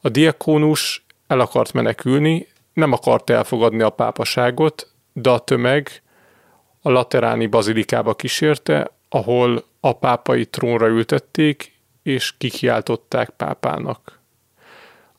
A 0.00 0.08
diakónus 0.08 1.06
el 1.26 1.40
akart 1.40 1.72
menekülni, 1.72 2.46
nem 2.78 2.92
akart 2.92 3.30
elfogadni 3.30 3.82
a 3.82 3.90
pápaságot, 3.90 4.90
de 5.12 5.30
a 5.30 5.38
tömeg 5.38 6.02
a 6.82 6.90
lateráni 6.90 7.46
bazilikába 7.46 8.14
kísérte, 8.14 8.90
ahol 9.08 9.64
a 9.80 9.92
pápai 9.92 10.46
trónra 10.46 10.86
ültették, 10.86 11.72
és 12.02 12.34
kikiáltották 12.38 13.30
pápának. 13.30 14.20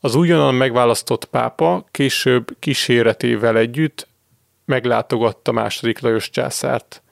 Az 0.00 0.14
újonnan 0.14 0.54
megválasztott 0.54 1.24
pápa 1.24 1.84
később 1.90 2.56
kíséretével 2.58 3.56
együtt 3.56 4.08
meglátogatta 4.64 5.52
második 5.52 6.00
Lajos 6.00 6.30
császárt. 6.30 7.02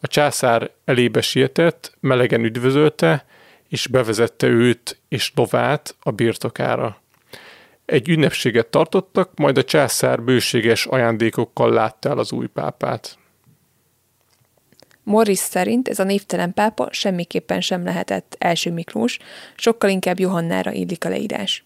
A 0.00 0.06
császár 0.06 0.70
elébe 0.84 1.20
sietett, 1.20 1.96
melegen 2.00 2.44
üdvözölte, 2.44 3.26
és 3.68 3.86
bevezette 3.86 4.46
őt 4.46 5.00
és 5.08 5.32
lovát 5.34 5.96
a 6.00 6.10
birtokára. 6.10 7.02
Egy 7.84 8.08
ünnepséget 8.08 8.66
tartottak, 8.66 9.38
majd 9.38 9.58
a 9.58 9.64
császár 9.64 10.22
bőséges 10.22 10.86
ajándékokkal 10.86 11.72
látta 11.72 12.08
el 12.08 12.18
az 12.18 12.32
új 12.32 12.46
pápát. 12.46 13.18
Morris 15.02 15.38
szerint 15.38 15.88
ez 15.88 15.98
a 15.98 16.04
névtelen 16.04 16.54
pápa 16.54 16.88
semmiképpen 16.90 17.60
sem 17.60 17.84
lehetett 17.84 18.36
első 18.38 18.72
Miklós, 18.72 19.18
sokkal 19.56 19.90
inkább 19.90 20.18
Johannára 20.18 20.72
illik 20.72 21.04
a 21.04 21.08
leírás. 21.08 21.64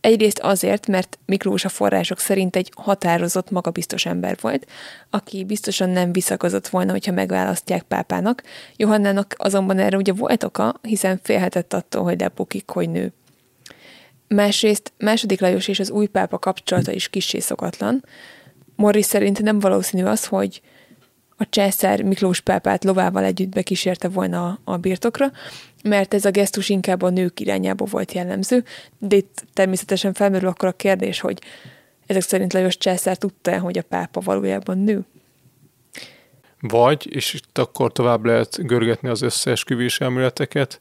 Egyrészt 0.00 0.38
azért, 0.38 0.86
mert 0.86 1.18
Miklós 1.26 1.64
a 1.64 1.68
források 1.68 2.18
szerint 2.18 2.56
egy 2.56 2.72
határozott, 2.76 3.50
magabiztos 3.50 4.06
ember 4.06 4.36
volt, 4.40 4.66
aki 5.10 5.44
biztosan 5.44 5.90
nem 5.90 6.12
visszakozott 6.12 6.68
volna, 6.68 6.92
hogyha 6.92 7.12
megválasztják 7.12 7.82
pápának. 7.82 8.42
Johannának 8.76 9.34
azonban 9.38 9.78
erre 9.78 9.96
ugye 9.96 10.12
volt 10.12 10.44
oka, 10.44 10.74
hiszen 10.82 11.20
félhetett 11.22 11.72
attól, 11.72 12.02
hogy 12.02 12.20
lebukik, 12.20 12.70
hogy 12.70 12.90
nő. 12.90 13.12
Másrészt 14.28 14.92
második 14.98 15.40
Lajos 15.40 15.68
és 15.68 15.78
az 15.78 15.90
új 15.90 16.06
pápa 16.06 16.38
kapcsolata 16.38 16.92
is 16.92 17.08
kissé 17.08 17.38
szokatlan. 17.38 18.04
Morris 18.76 19.04
szerint 19.04 19.42
nem 19.42 19.58
valószínű 19.58 20.04
az, 20.04 20.26
hogy 20.26 20.60
a 21.36 21.48
császár 21.48 22.02
Miklós 22.02 22.40
pápát 22.40 22.84
lovával 22.84 23.24
együtt 23.24 23.48
bekísérte 23.48 24.08
volna 24.08 24.58
a, 24.64 24.76
birtokra, 24.76 25.30
mert 25.84 26.14
ez 26.14 26.24
a 26.24 26.30
gesztus 26.30 26.68
inkább 26.68 27.02
a 27.02 27.08
nők 27.08 27.40
irányába 27.40 27.84
volt 27.84 28.12
jellemző, 28.12 28.64
de 28.98 29.16
itt 29.16 29.44
természetesen 29.52 30.12
felmerül 30.12 30.48
akkor 30.48 30.68
a 30.68 30.72
kérdés, 30.72 31.20
hogy 31.20 31.38
ezek 32.06 32.22
szerint 32.22 32.52
Lajos 32.52 32.78
császár 32.78 33.16
tudta 33.16 33.58
hogy 33.58 33.78
a 33.78 33.82
pápa 33.82 34.20
valójában 34.20 34.78
nő? 34.78 35.04
Vagy, 36.60 37.14
és 37.14 37.34
itt 37.34 37.58
akkor 37.58 37.92
tovább 37.92 38.24
lehet 38.24 38.66
görgetni 38.66 39.08
az 39.08 39.22
összeesküvés 39.22 40.00
elméleteket, 40.00 40.80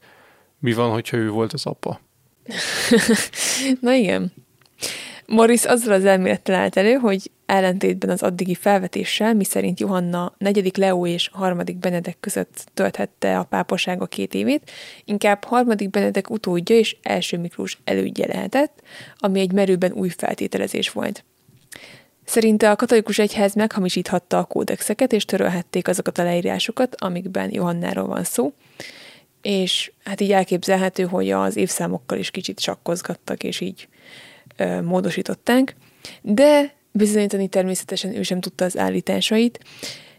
mi 0.60 0.74
van, 0.74 0.92
hogyha 0.92 1.18
ő 1.18 1.30
volt 1.30 1.54
az 1.54 1.66
apa? 1.66 2.00
Na 3.82 3.94
igen. 3.94 4.34
Morris 5.26 5.64
azzal 5.66 5.94
az 5.94 6.06
elmélettel 6.06 6.56
állt 6.56 6.78
elő, 6.78 6.94
hogy 6.94 7.32
ellentétben 7.46 8.10
az 8.10 8.24
addigi 8.24 8.56
felvetéssel, 8.56 9.34
miszerint 9.34 9.80
Johanna 9.80 10.34
negyedik 10.38 10.78
Leó 10.78 11.08
és 11.08 11.30
harmadik 11.34 11.78
Benedek 11.78 12.18
között 12.20 12.66
tölthette 12.74 13.40
a 13.40 13.44
pápasága 13.44 14.06
két 14.06 14.34
évét, 14.34 14.72
inkább 15.06 15.44
harmadik 15.44 15.90
Benedek 15.90 16.30
utódja 16.30 16.78
és 16.78 16.98
első 17.02 17.38
Miklós 17.38 17.78
elődje 17.84 18.28
lehetett, 18.28 18.82
ami 19.18 19.40
egy 19.40 19.52
merőben 19.52 19.92
új 19.92 20.10
feltételezés 20.10 20.90
volt. 20.90 21.24
Szerinte 22.26 22.72
a 22.72 22.76
katolikus 22.76 23.20
egyház 23.20 23.54
meghamisíthatta 23.54 24.38
a 24.38 24.44
kódexeket, 24.44 25.14
és 25.14 25.26
törölhették 25.26 25.88
azokat 25.88 26.18
a 26.18 26.24
leírásokat, 26.24 26.96
amikben 26.96 27.54
Johannáról 27.54 28.08
van 28.08 28.24
szó, 28.24 28.54
és 29.48 29.92
hát 30.04 30.22
így 30.22 30.32
elképzelhető, 30.32 31.04
hogy 31.04 31.32
az 31.32 31.56
évszámokkal 31.56 32.18
is 32.18 32.32
kicsit 32.32 32.60
sakkozgattak, 32.60 33.44
és 33.44 33.60
így 33.60 33.88
ö, 34.58 34.82
módosították, 34.82 35.76
de 36.22 36.76
bizonyítani 36.92 37.48
természetesen 37.48 38.16
ő 38.16 38.22
sem 38.24 38.40
tudta 38.40 38.66
az 38.66 38.78
állításait, 38.78 39.60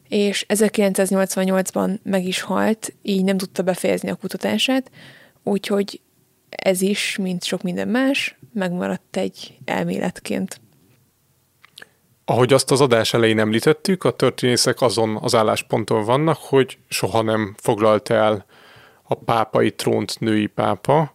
és 0.08 0.46
1988-ban 0.48 2.02
meg 2.02 2.24
is 2.24 2.40
halt, 2.40 2.94
így 3.02 3.24
nem 3.24 3.36
tudta 3.36 3.62
befejezni 3.62 4.10
a 4.10 4.14
kutatását, 4.14 4.90
úgyhogy 5.42 6.00
ez 6.48 6.80
is, 6.80 7.16
mint 7.16 7.44
sok 7.44 7.62
minden 7.62 7.88
más, 7.88 8.38
megmaradt 8.54 9.16
egy 9.16 9.58
elméletként. 9.64 10.60
Ahogy 12.24 12.52
azt 12.52 12.70
az 12.70 12.80
adás 12.80 13.14
elején 13.14 13.38
említettük, 13.38 14.04
a 14.04 14.10
történészek 14.10 14.80
azon 14.80 15.16
az 15.16 15.34
állásponton 15.34 16.04
vannak, 16.04 16.38
hogy 16.40 16.78
soha 16.88 17.22
nem 17.22 17.54
foglalt 17.58 18.10
el 18.10 18.46
a 19.08 19.14
pápai 19.14 19.70
trónt 19.70 20.20
női 20.20 20.46
pápa, 20.46 21.14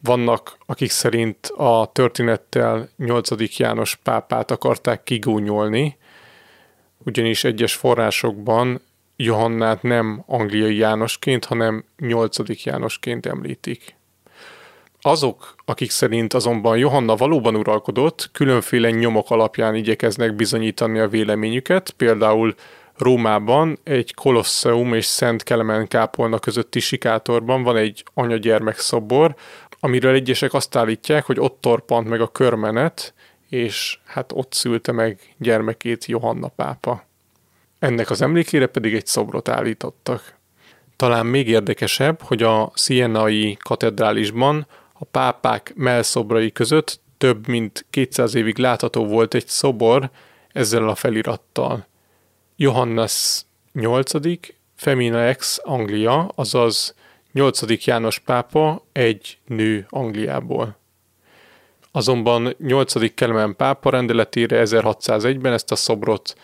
vannak, 0.00 0.56
akik 0.66 0.90
szerint 0.90 1.46
a 1.46 1.90
történettel 1.92 2.88
8. 2.96 3.58
János 3.58 3.94
pápát 4.02 4.50
akarták 4.50 5.02
kigúnyolni, 5.02 5.96
ugyanis 6.98 7.44
egyes 7.44 7.74
forrásokban 7.74 8.80
Johannát 9.16 9.82
nem 9.82 10.22
angliai 10.26 10.76
Jánosként, 10.76 11.44
hanem 11.44 11.84
8. 11.98 12.64
Jánosként 12.64 13.26
említik. 13.26 13.96
Azok, 15.00 15.54
akik 15.64 15.90
szerint 15.90 16.34
azonban 16.34 16.78
Johanna 16.78 17.16
valóban 17.16 17.56
uralkodott, 17.56 18.30
különféle 18.32 18.90
nyomok 18.90 19.30
alapján 19.30 19.74
igyekeznek 19.74 20.34
bizonyítani 20.34 20.98
a 20.98 21.08
véleményüket, 21.08 21.90
például 21.90 22.54
Rómában 23.02 23.78
egy 23.82 24.14
Kolosseum 24.14 24.94
és 24.94 25.04
Szent 25.04 25.42
Kelemen 25.42 25.88
kápolna 25.88 26.38
közötti 26.38 26.80
sikátorban 26.80 27.62
van 27.62 27.76
egy 27.76 28.04
anyagyermek 28.14 28.78
szobor, 28.78 29.34
amiről 29.80 30.14
egyesek 30.14 30.54
azt 30.54 30.76
állítják, 30.76 31.24
hogy 31.24 31.40
ott 31.40 31.60
torpant 31.60 32.08
meg 32.08 32.20
a 32.20 32.32
körmenet, 32.32 33.14
és 33.48 33.98
hát 34.04 34.32
ott 34.34 34.52
szülte 34.52 34.92
meg 34.92 35.34
gyermekét 35.38 36.04
Johanna 36.04 36.48
pápa. 36.48 37.04
Ennek 37.78 38.10
az 38.10 38.22
emlékére 38.22 38.66
pedig 38.66 38.94
egy 38.94 39.06
szobrot 39.06 39.48
állítottak. 39.48 40.36
Talán 40.96 41.26
még 41.26 41.48
érdekesebb, 41.48 42.20
hogy 42.20 42.42
a 42.42 42.72
Sienai 42.74 43.56
katedrálisban 43.60 44.66
a 44.92 45.04
pápák 45.04 45.72
melszobrai 45.76 46.52
között 46.52 47.00
több 47.18 47.48
mint 47.48 47.86
200 47.90 48.34
évig 48.34 48.58
látható 48.58 49.06
volt 49.06 49.34
egy 49.34 49.46
szobor 49.46 50.10
ezzel 50.52 50.88
a 50.88 50.94
felirattal. 50.94 51.90
Johannes 52.62 53.44
8. 53.72 54.12
Femina 54.76 55.18
ex 55.18 55.60
Anglia, 55.62 56.26
azaz 56.34 56.94
8. 57.32 57.84
János 57.86 58.18
pápa 58.18 58.86
egy 58.92 59.38
nő 59.46 59.86
Angliából. 59.88 60.76
Azonban 61.90 62.54
8. 62.58 63.14
Kelemen 63.14 63.56
pápa 63.56 63.90
rendeletére 63.90 64.62
1601-ben 64.64 65.52
ezt 65.52 65.72
a 65.72 65.76
szobrot 65.76 66.36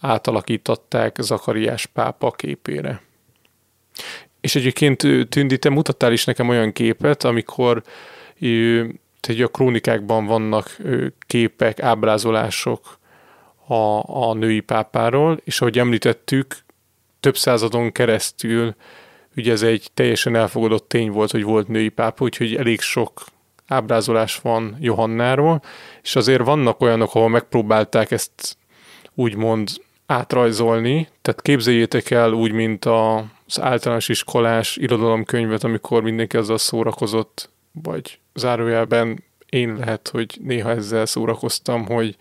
átalakították 0.00 1.16
Zakariás 1.20 1.86
pápa 1.86 2.30
képére. 2.30 3.02
És 4.40 4.54
egyébként 4.54 5.06
Tündi, 5.28 5.58
te 5.58 5.70
mutattál 5.70 6.12
is 6.12 6.24
nekem 6.24 6.48
olyan 6.48 6.72
képet, 6.72 7.24
amikor 7.24 7.82
tehát 9.20 9.42
a 9.42 9.48
krónikákban 9.48 10.26
vannak 10.26 10.76
képek, 11.26 11.80
ábrázolások 11.82 12.97
a, 13.68 14.02
a 14.28 14.34
női 14.34 14.60
pápáról, 14.60 15.40
és 15.44 15.60
ahogy 15.60 15.78
említettük, 15.78 16.56
több 17.20 17.36
századon 17.36 17.92
keresztül 17.92 18.74
ugye 19.38 19.52
ez 19.52 19.62
egy 19.62 19.88
teljesen 19.94 20.34
elfogadott 20.34 20.88
tény 20.88 21.10
volt, 21.10 21.30
hogy 21.30 21.42
volt 21.42 21.68
női 21.68 21.88
pápa, 21.88 22.24
úgyhogy 22.24 22.54
elég 22.54 22.80
sok 22.80 23.24
ábrázolás 23.66 24.38
van 24.38 24.76
Johannáról, 24.80 25.62
és 26.02 26.16
azért 26.16 26.44
vannak 26.44 26.80
olyanok, 26.80 27.14
ahol 27.14 27.28
megpróbálták 27.28 28.10
ezt 28.10 28.56
úgymond 29.14 29.70
átrajzolni, 30.06 31.08
tehát 31.22 31.42
képzeljétek 31.42 32.10
el 32.10 32.32
úgy, 32.32 32.52
mint 32.52 32.84
az 32.84 33.60
általános 33.60 34.08
iskolás 34.08 34.76
irodalomkönyvet, 34.76 35.64
amikor 35.64 36.02
mindenki 36.02 36.36
azzal 36.36 36.58
szórakozott, 36.58 37.50
vagy 37.82 38.18
zárójelben 38.34 39.24
én 39.48 39.76
lehet, 39.76 40.08
hogy 40.08 40.38
néha 40.42 40.70
ezzel 40.70 41.06
szórakoztam, 41.06 41.86
hogy 41.86 42.16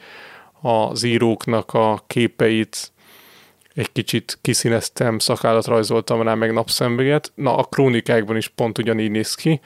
az 0.61 1.03
íróknak 1.03 1.73
a 1.73 2.03
képeit 2.07 2.91
egy 3.73 3.91
kicsit 3.91 4.37
kiszíneztem, 4.41 5.19
szakállat 5.19 5.65
rajzoltam 5.65 6.21
rá, 6.21 6.33
meg 6.33 6.53
napszemléget. 6.53 7.31
Na, 7.35 7.57
a 7.57 7.63
krónikákban 7.63 8.37
is 8.37 8.47
pont 8.47 8.77
ugyanígy 8.77 9.11
néz 9.11 9.35
ki. 9.35 9.61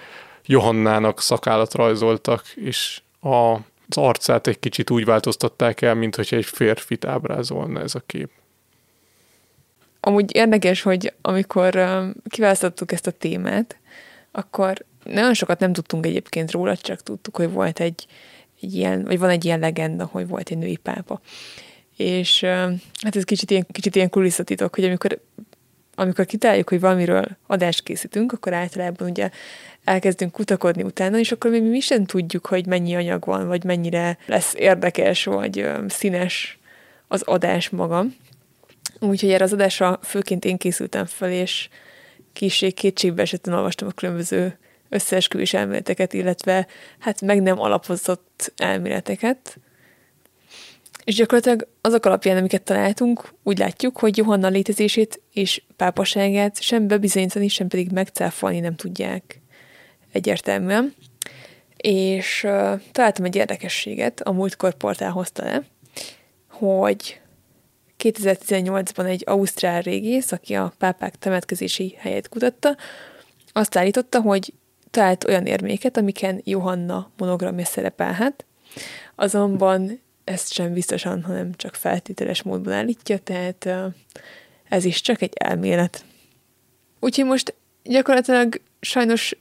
Johannának 0.45 1.21
szakállat 1.21 1.73
rajzoltak, 1.73 2.47
és 2.55 3.01
a, 3.19 3.53
az 3.87 3.97
arcát 3.97 4.47
egy 4.47 4.59
kicsit 4.59 4.89
úgy 4.89 5.05
változtatták 5.05 5.81
el, 5.81 5.95
mint 5.95 6.15
hogy 6.15 6.27
egy 6.31 6.45
férfit 6.45 7.05
ábrázolna 7.05 7.81
ez 7.81 7.95
a 7.95 8.01
kép. 8.05 8.29
Amúgy 9.99 10.35
érdekes, 10.35 10.81
hogy 10.81 11.13
amikor 11.21 12.01
kiválasztottuk 12.29 12.91
ezt 12.91 13.07
a 13.07 13.11
témát, 13.11 13.79
akkor 14.31 14.85
nagyon 15.03 15.33
sokat 15.33 15.59
nem 15.59 15.73
tudtunk 15.73 16.05
egyébként 16.05 16.51
róla, 16.51 16.77
csak 16.77 17.03
tudtuk, 17.03 17.35
hogy 17.35 17.51
volt 17.51 17.79
egy, 17.79 18.05
egy 18.61 18.75
ilyen, 18.75 19.03
vagy 19.03 19.19
van 19.19 19.29
egy 19.29 19.45
ilyen 19.45 19.59
legenda, 19.59 20.09
hogy 20.11 20.27
volt 20.27 20.49
egy 20.49 20.57
női 20.57 20.77
pápa. 20.77 21.21
És 21.97 22.41
hát 23.03 23.15
ez 23.15 23.23
kicsit 23.23 23.51
ilyen, 23.51 23.65
kicsit 23.71 23.95
ilyen 23.95 24.09
kulisszatitok, 24.09 24.75
hogy 24.75 24.83
amikor, 24.83 25.21
amikor 25.95 26.25
kitáljuk, 26.25 26.69
hogy 26.69 26.79
valamiről 26.79 27.25
adást 27.47 27.83
készítünk, 27.83 28.31
akkor 28.31 28.53
általában 28.53 29.09
ugye 29.09 29.29
elkezdünk 29.83 30.31
kutakodni 30.31 30.83
utána, 30.83 31.17
és 31.17 31.31
akkor 31.31 31.51
még 31.51 31.63
mi 31.63 31.79
sem 31.79 32.05
tudjuk, 32.05 32.45
hogy 32.45 32.65
mennyi 32.65 32.95
anyag 32.95 33.25
van, 33.25 33.47
vagy 33.47 33.63
mennyire 33.63 34.17
lesz 34.25 34.53
érdekes, 34.57 35.23
vagy 35.23 35.69
színes 35.87 36.59
az 37.07 37.21
adás 37.21 37.69
maga. 37.69 38.05
Úgyhogy 38.99 39.31
erre 39.31 39.43
az 39.43 39.53
adásra 39.53 39.99
főként 40.03 40.45
én 40.45 40.57
készültem 40.57 41.05
fel, 41.05 41.31
és 41.31 41.69
kicsit 42.33 42.73
kétségbe 42.73 43.21
esetten 43.21 43.53
olvastam 43.53 43.87
a 43.87 43.91
különböző 43.91 44.57
összeesküvés 44.91 45.53
elméleteket, 45.53 46.13
illetve 46.13 46.67
hát 46.99 47.21
meg 47.21 47.41
nem 47.41 47.59
alapozott 47.59 48.53
elméleteket. 48.57 49.57
És 51.03 51.15
gyakorlatilag 51.15 51.67
azok 51.81 52.05
alapján, 52.05 52.37
amiket 52.37 52.61
találtunk, 52.61 53.33
úgy 53.43 53.57
látjuk, 53.57 53.97
hogy 53.97 54.17
Johanna 54.17 54.47
létezését 54.47 55.21
és 55.33 55.61
pápaságát 55.75 56.61
sem 56.61 56.87
bebizonyítani, 56.87 57.47
sem 57.47 57.67
pedig 57.67 57.91
megcáfolni 57.91 58.59
nem 58.59 58.75
tudják 58.75 59.41
egyértelműen. 60.11 60.93
És 61.77 62.43
uh, 62.43 62.81
találtam 62.91 63.25
egy 63.25 63.35
érdekességet, 63.35 64.21
a 64.21 64.31
múltkor 64.31 64.73
portál 64.73 65.11
hozta 65.11 65.43
le, 65.43 65.63
hogy 66.49 67.21
2018-ban 68.03 69.05
egy 69.05 69.23
ausztrál 69.25 69.81
régész, 69.81 70.31
aki 70.31 70.53
a 70.53 70.73
pápák 70.77 71.15
temetkezési 71.15 71.95
helyét 71.97 72.29
kutatta, 72.29 72.77
azt 73.51 73.77
állította, 73.77 74.21
hogy 74.21 74.53
talált 74.91 75.23
olyan 75.23 75.45
érméket, 75.45 75.97
amiken 75.97 76.41
Johanna 76.43 77.11
monogramja 77.17 77.65
szerepelhet, 77.65 78.45
azonban 79.15 80.01
ezt 80.23 80.53
sem 80.53 80.73
biztosan, 80.73 81.23
hanem 81.23 81.53
csak 81.55 81.75
feltételes 81.75 82.41
módban 82.41 82.73
állítja, 82.73 83.17
tehát 83.17 83.69
ez 84.69 84.85
is 84.85 85.01
csak 85.01 85.21
egy 85.21 85.33
elmélet. 85.35 86.05
Úgyhogy 86.99 87.25
most 87.25 87.55
gyakorlatilag 87.83 88.61
sajnos 88.81 89.35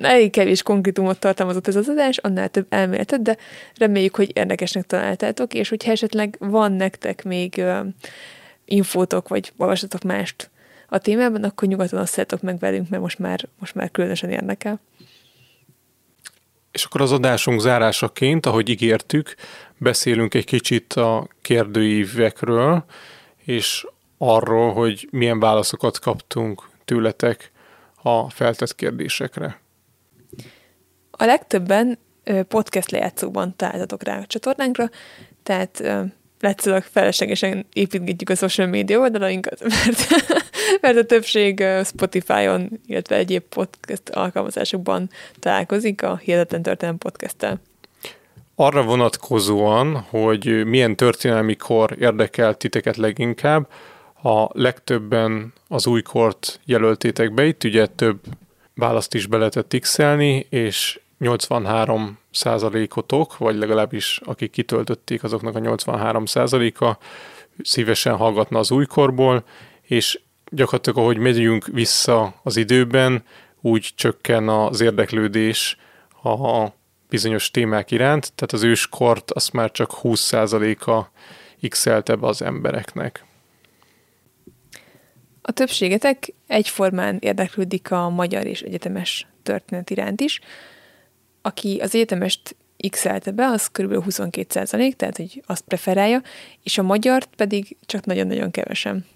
elég 0.00 0.30
kevés 0.30 0.62
konkrétumot 0.62 1.18
tartalmazott 1.18 1.68
ez 1.68 1.76
az 1.76 1.88
adás, 1.88 2.18
annál 2.18 2.48
több 2.48 2.66
elméletet, 2.68 3.22
de 3.22 3.36
reméljük, 3.76 4.16
hogy 4.16 4.36
érdekesnek 4.36 4.86
találtátok, 4.86 5.54
és 5.54 5.68
hogyha 5.68 5.90
esetleg 5.90 6.36
van 6.38 6.72
nektek 6.72 7.24
még 7.24 7.62
infótok, 8.64 9.28
vagy 9.28 9.52
olvasatok 9.56 10.02
mást 10.02 10.50
a 10.88 10.98
témában, 10.98 11.44
akkor 11.44 11.68
nyugodtan 11.68 12.00
osztjátok 12.00 12.42
meg 12.42 12.58
velünk, 12.58 12.88
mert 12.88 13.02
most 13.02 13.18
már, 13.18 13.48
most 13.58 13.74
már 13.74 13.90
különösen 13.90 14.30
érdekel. 14.30 14.80
És 16.70 16.84
akkor 16.84 17.00
az 17.00 17.12
adásunk 17.12 17.60
zárásaként, 17.60 18.46
ahogy 18.46 18.68
ígértük, 18.68 19.34
beszélünk 19.78 20.34
egy 20.34 20.44
kicsit 20.44 20.92
a 20.92 21.28
kérdőívekről, 21.42 22.84
és 23.36 23.86
arról, 24.18 24.72
hogy 24.72 25.08
milyen 25.10 25.40
válaszokat 25.40 25.98
kaptunk 25.98 26.68
tőletek 26.84 27.52
a 28.02 28.30
feltett 28.30 28.74
kérdésekre. 28.74 29.60
A 31.10 31.24
legtöbben 31.24 31.98
podcast 32.48 32.90
lejátszóban 32.90 33.56
találtatok 33.56 34.02
rá 34.02 34.18
a 34.18 34.26
csatornánkra, 34.26 34.90
tehát 35.42 35.82
látszólag 36.40 36.82
feleslegesen 36.82 37.66
építgetjük 37.72 38.30
a 38.30 38.34
social 38.34 38.66
media 38.66 38.98
oldalainkat, 38.98 39.60
mert, 39.84 40.06
mert 40.80 40.96
a 40.96 41.04
többség 41.04 41.64
Spotify-on, 41.84 42.70
illetve 42.86 43.16
egyéb 43.16 43.42
podcast 43.42 44.08
alkalmazásokban 44.08 45.10
találkozik 45.38 46.02
a 46.02 46.16
Hihetetlen 46.16 46.62
Történelem 46.62 46.98
podcast 46.98 47.58
Arra 48.54 48.82
vonatkozóan, 48.82 49.96
hogy 49.96 50.66
milyen 50.66 50.96
történelmi 50.96 51.56
kor 51.56 51.96
érdekel 51.98 52.54
titeket 52.54 52.96
leginkább, 52.96 53.68
a 54.22 54.46
legtöbben 54.52 55.52
az 55.68 55.86
újkort 55.86 56.60
jelöltétek 56.64 57.34
be, 57.34 57.46
itt 57.46 57.64
ugye 57.64 57.86
több 57.86 58.20
választ 58.74 59.14
is 59.14 59.26
be 59.26 59.36
lehetett 59.36 59.76
x 59.80 59.98
és 60.48 61.00
83 61.18 62.18
százalékotok, 62.30 63.36
vagy 63.36 63.56
legalábbis 63.56 64.20
akik 64.24 64.50
kitöltötték, 64.50 65.22
azoknak 65.22 65.54
a 65.54 65.58
83 65.58 66.26
százaléka 66.26 66.98
szívesen 67.62 68.16
hallgatna 68.16 68.58
az 68.58 68.70
újkorból, 68.70 69.44
és 69.82 70.20
gyakorlatilag 70.50 70.98
ahogy 70.98 71.18
megyünk 71.18 71.66
vissza 71.66 72.34
az 72.42 72.56
időben, 72.56 73.24
úgy 73.60 73.90
csökken 73.94 74.48
az 74.48 74.80
érdeklődés 74.80 75.76
a 76.22 76.66
bizonyos 77.08 77.50
témák 77.50 77.90
iránt, 77.90 78.32
tehát 78.34 78.52
az 78.52 78.62
őskort 78.62 79.30
azt 79.30 79.52
már 79.52 79.70
csak 79.70 79.90
20%-a 80.02 81.04
x 81.68 81.86
az 82.20 82.42
embereknek. 82.42 83.24
A 85.42 85.52
többségetek 85.52 86.32
egyformán 86.46 87.16
érdeklődik 87.20 87.90
a 87.90 88.08
magyar 88.08 88.46
és 88.46 88.60
egyetemes 88.62 89.26
történet 89.42 89.90
iránt 89.90 90.20
is, 90.20 90.40
aki 91.48 91.78
az 91.82 91.94
egyetemest 91.94 92.56
x 92.90 93.06
be, 93.34 93.46
az 93.46 93.66
kb. 93.66 94.02
22 94.02 94.46
százalék, 94.48 94.96
tehát 94.96 95.16
hogy 95.16 95.42
azt 95.46 95.64
preferálja, 95.64 96.22
és 96.62 96.78
a 96.78 96.82
magyart 96.82 97.28
pedig 97.36 97.76
csak 97.86 98.04
nagyon-nagyon 98.04 98.50
kevesen. 98.50 99.06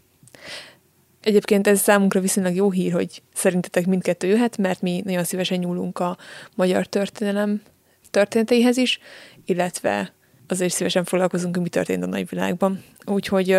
Egyébként 1.21 1.67
ez 1.67 1.81
számunkra 1.81 2.21
viszonylag 2.21 2.55
jó 2.55 2.71
hír, 2.71 2.93
hogy 2.93 3.23
szerintetek 3.35 3.87
mindkettő 3.87 4.27
jöhet, 4.27 4.57
mert 4.57 4.81
mi 4.81 5.03
nagyon 5.05 5.25
szívesen 5.25 5.59
nyúlunk 5.59 5.99
a 5.99 6.17
magyar 6.55 6.87
történelem 6.87 7.63
történeteihez 8.11 8.77
is, 8.77 8.99
illetve 9.45 10.13
azért 10.49 10.73
szívesen 10.73 11.05
foglalkozunk, 11.05 11.55
hogy 11.55 11.63
mi 11.63 11.69
történt 11.69 12.03
a 12.03 12.07
nagyvilágban. 12.07 12.85
Úgyhogy 13.07 13.59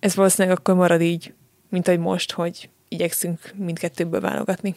ez 0.00 0.14
valószínűleg 0.14 0.58
akkor 0.58 0.74
marad 0.74 1.00
így, 1.00 1.34
mint 1.68 1.88
ahogy 1.88 2.00
most, 2.00 2.32
hogy 2.32 2.68
igyekszünk 2.88 3.40
mindkettőből 3.56 4.20
válogatni. 4.20 4.74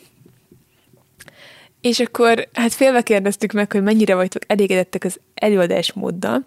És 1.83 1.99
akkor 1.99 2.47
hát 2.53 2.73
félve 2.73 3.01
kérdeztük 3.01 3.51
meg, 3.51 3.71
hogy 3.71 3.83
mennyire 3.83 4.15
vagytok 4.15 4.41
elégedettek 4.47 5.03
az 5.03 5.19
előadásmóddal, 5.33 6.45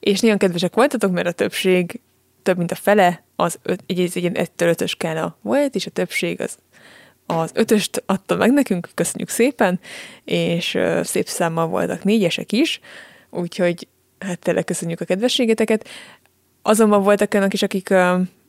és 0.00 0.20
nagyon 0.20 0.38
kedvesek 0.38 0.74
voltatok, 0.74 1.12
mert 1.12 1.26
a 1.26 1.32
többség, 1.32 2.00
több 2.42 2.56
mint 2.56 2.70
a 2.70 2.74
fele, 2.74 3.24
az 3.36 3.58
öt, 3.62 3.80
egy, 3.86 4.00
egy, 4.00 4.24
egy 4.24 4.36
1 4.36 4.50
5 4.56 4.88
skála 4.88 5.38
volt, 5.40 5.74
és 5.74 5.86
a 5.86 5.90
többség 5.90 6.40
az 6.40 6.58
az 7.26 7.50
ötöst 7.54 8.02
adta 8.06 8.36
meg 8.36 8.52
nekünk, 8.52 8.88
köszönjük 8.94 9.28
szépen, 9.28 9.80
és 10.24 10.78
szép 11.02 11.26
számmal 11.28 11.66
voltak 11.66 12.04
négyesek 12.04 12.52
is, 12.52 12.80
úgyhogy 13.30 13.88
hát 14.18 14.38
tényleg 14.38 14.64
köszönjük 14.64 15.00
a 15.00 15.04
kedvességeteket. 15.04 15.88
Azonban 16.62 17.02
voltak 17.02 17.34
olyanok 17.34 17.52
is, 17.52 17.62
akik, 17.62 17.94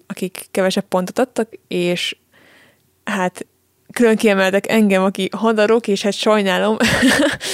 akik 0.08 0.46
kevesebb 0.52 0.86
pontot 0.88 1.20
adtak, 1.20 1.50
és 1.68 2.16
hát 3.04 3.46
külön 3.94 4.16
kiemeltek 4.16 4.70
engem, 4.70 5.04
aki 5.04 5.30
hadarok, 5.32 5.88
és 5.88 6.02
hát 6.02 6.14
sajnálom, 6.14 6.78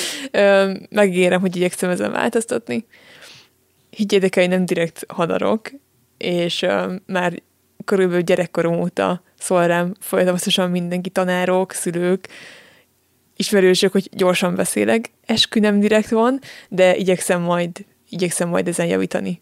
megígérem, 0.89 1.39
hogy 1.39 1.55
igyekszem 1.55 1.89
ezen 1.89 2.11
változtatni. 2.11 2.85
Higgyétek 3.89 4.35
el, 4.35 4.43
hogy 4.43 4.51
nem 4.51 4.65
direkt 4.65 5.05
hadarok, 5.07 5.71
és 6.17 6.65
már 7.05 7.41
körülbelül 7.85 8.21
gyerekkorom 8.21 8.79
óta 8.79 9.23
szól 9.39 9.67
rám 9.67 9.93
folyamatosan 9.99 10.69
mindenki, 10.69 11.09
tanárok, 11.09 11.71
szülők, 11.71 12.27
ismerősök, 13.35 13.91
hogy 13.91 14.09
gyorsan 14.11 14.55
beszélek. 14.55 15.11
Eskü 15.25 15.59
nem 15.59 15.79
direkt 15.79 16.09
van, 16.09 16.39
de 16.69 16.95
igyekszem 16.95 17.41
majd, 17.41 17.85
igyekszem 18.09 18.49
majd 18.49 18.67
ezen 18.67 18.85
javítani. 18.85 19.41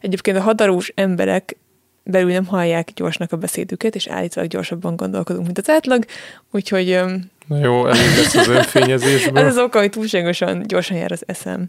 Egyébként 0.00 0.36
a 0.36 0.40
hadarós 0.40 0.92
emberek 0.94 1.56
belül 2.04 2.32
nem 2.32 2.46
hallják 2.46 2.90
gyorsnak 2.94 3.32
a 3.32 3.36
beszédüket, 3.36 3.94
és 3.94 4.06
állítólag 4.06 4.50
gyorsabban 4.50 4.96
gondolkodunk, 4.96 5.44
mint 5.44 5.58
az 5.58 5.70
átlag, 5.70 6.04
úgyhogy... 6.50 7.00
Na 7.46 7.58
jó, 7.58 7.86
elég 7.86 8.16
lesz 8.16 8.34
az 8.34 8.48
önfényezésből. 8.48 9.38
Ez 9.44 9.56
az 9.56 9.62
oka, 9.62 9.78
hogy 9.78 9.90
túlságosan 9.90 10.62
gyorsan 10.66 10.96
jár 10.96 11.12
az 11.12 11.22
eszem. 11.26 11.64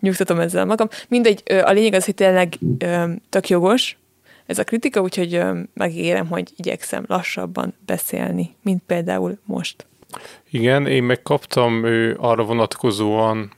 Nyugtatom 0.00 0.40
ezzel 0.40 0.64
magam. 0.64 0.88
Mindegy, 1.08 1.42
a 1.64 1.70
lényeg 1.70 1.92
az, 1.92 2.04
hogy 2.04 2.14
tényleg 2.14 2.58
tök 3.28 3.48
jogos 3.48 3.96
ez 4.46 4.58
a 4.58 4.64
kritika, 4.64 5.00
úgyhogy 5.00 5.42
megígérem, 5.74 6.26
hogy 6.26 6.52
igyekszem 6.56 7.04
lassabban 7.06 7.74
beszélni, 7.86 8.54
mint 8.62 8.82
például 8.86 9.38
most. 9.44 9.86
Igen, 10.50 10.86
én 10.86 11.02
megkaptam 11.02 11.84
arra 12.16 12.44
vonatkozóan 12.44 13.52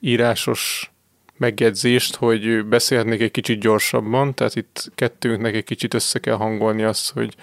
írásos 0.00 0.92
megjegyzést, 1.36 2.14
hogy 2.14 2.64
beszélhetnék 2.64 3.20
egy 3.20 3.30
kicsit 3.30 3.60
gyorsabban, 3.60 4.34
tehát 4.34 4.56
itt 4.56 4.90
kettőnknek 4.94 5.54
egy 5.54 5.64
kicsit 5.64 5.94
össze 5.94 6.18
kell 6.18 6.34
hangolni 6.34 6.82
azt, 6.82 7.12
hogy 7.12 7.34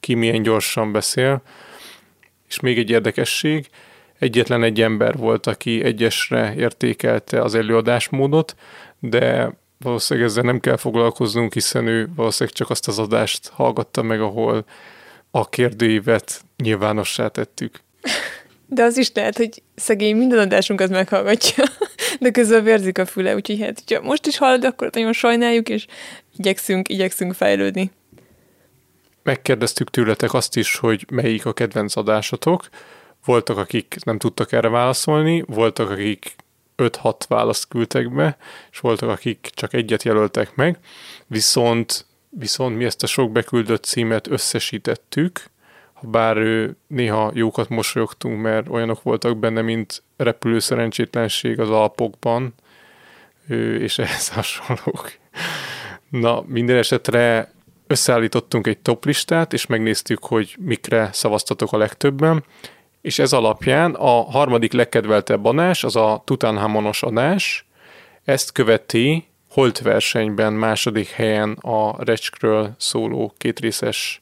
ki 0.00 0.14
milyen 0.14 0.42
gyorsan 0.42 0.92
beszél. 0.92 1.42
És 2.48 2.60
még 2.60 2.78
egy 2.78 2.90
érdekesség, 2.90 3.68
egyetlen 4.18 4.62
egy 4.62 4.80
ember 4.80 5.16
volt, 5.16 5.46
aki 5.46 5.84
egyesre 5.84 6.54
értékelte 6.56 7.42
az 7.42 7.54
előadásmódot, 7.54 8.56
de 8.98 9.52
valószínűleg 9.78 10.28
ezzel 10.28 10.42
nem 10.42 10.60
kell 10.60 10.76
foglalkoznunk, 10.76 11.52
hiszen 11.52 11.86
ő 11.86 12.08
valószínűleg 12.16 12.56
csak 12.56 12.70
azt 12.70 12.88
az 12.88 12.98
adást 12.98 13.48
hallgatta 13.48 14.02
meg, 14.02 14.20
ahol 14.20 14.64
a 15.30 15.48
kérdőívet 15.48 16.40
nyilvánossá 16.56 17.28
tettük. 17.28 17.80
De 18.70 18.82
az 18.82 18.96
is 18.96 19.10
lehet, 19.14 19.36
hogy 19.36 19.62
szegény 19.74 20.16
minden 20.16 20.38
adásunkat 20.38 20.90
meghallgatja, 20.90 21.64
de 22.20 22.30
közben 22.30 22.64
vérzik 22.64 22.98
a 22.98 23.06
füle, 23.06 23.34
úgyhogy 23.34 23.60
hát, 23.60 23.82
hogyha 23.86 24.02
most 24.02 24.26
is 24.26 24.38
hallod, 24.38 24.64
akkor 24.64 24.90
nagyon 24.92 25.12
sajnáljuk, 25.12 25.68
és 25.68 25.86
igyekszünk, 26.36 26.88
igyekszünk 26.88 27.34
fejlődni. 27.34 27.90
Megkérdeztük 29.22 29.90
tőletek 29.90 30.34
azt 30.34 30.56
is, 30.56 30.76
hogy 30.76 31.06
melyik 31.10 31.46
a 31.46 31.52
kedvenc 31.52 31.96
adásotok. 31.96 32.68
Voltak, 33.24 33.58
akik 33.58 33.96
nem 34.04 34.18
tudtak 34.18 34.52
erre 34.52 34.68
válaszolni, 34.68 35.44
voltak, 35.46 35.90
akik 35.90 36.36
5-6 36.76 37.14
választ 37.28 37.68
küldtek 37.68 38.14
be, 38.14 38.36
és 38.70 38.78
voltak, 38.78 39.08
akik 39.08 39.50
csak 39.54 39.74
egyet 39.74 40.02
jelöltek 40.02 40.54
meg, 40.54 40.78
viszont, 41.26 42.06
viszont 42.28 42.76
mi 42.76 42.84
ezt 42.84 43.02
a 43.02 43.06
sok 43.06 43.32
beküldött 43.32 43.84
címet 43.84 44.26
összesítettük, 44.26 45.50
bár 46.02 46.36
néha 46.86 47.30
jókat 47.34 47.68
mosolyogtunk, 47.68 48.40
mert 48.40 48.68
olyanok 48.68 49.02
voltak 49.02 49.38
benne, 49.38 49.62
mint 49.62 50.02
repülő 50.16 50.58
szerencsétlenség 50.58 51.60
az 51.60 51.70
Alpokban, 51.70 52.54
és 53.78 53.98
ehhez 53.98 54.28
hasonlók. 54.34 55.12
Na, 56.08 56.44
minden 56.46 56.76
esetre 56.76 57.52
összeállítottunk 57.86 58.66
egy 58.66 58.78
top 58.78 59.04
listát, 59.04 59.52
és 59.52 59.66
megnéztük, 59.66 60.24
hogy 60.24 60.56
mikre 60.58 61.08
szavaztatok 61.12 61.72
a 61.72 61.76
legtöbben, 61.76 62.44
és 63.00 63.18
ez 63.18 63.32
alapján 63.32 63.94
a 63.94 64.22
harmadik 64.22 64.72
legkedveltebb 64.72 65.44
adás, 65.44 65.84
az 65.84 65.96
a 65.96 66.22
Tutankhamonos 66.24 67.02
adás, 67.02 67.66
ezt 68.24 68.52
követi 68.52 69.26
Holt 69.50 69.78
versenyben 69.78 70.52
második 70.52 71.08
helyen 71.08 71.52
a 71.52 72.04
Recskről 72.04 72.74
szóló 72.78 73.34
kétrészes 73.36 74.20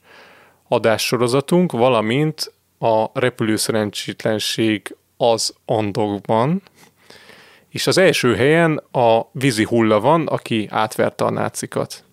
adássorozatunk, 0.67 1.71
valamint 1.71 2.53
a 2.79 3.19
repülőszerencsétlenség 3.19 4.95
az 5.17 5.53
Andokban, 5.65 6.61
és 7.69 7.87
az 7.87 7.97
első 7.97 8.35
helyen 8.35 8.83
a 8.91 9.21
vízi 9.31 9.63
hulla 9.63 9.99
van, 9.99 10.27
aki 10.27 10.67
átverte 10.71 11.25
a 11.25 11.29
nácikat. 11.29 12.03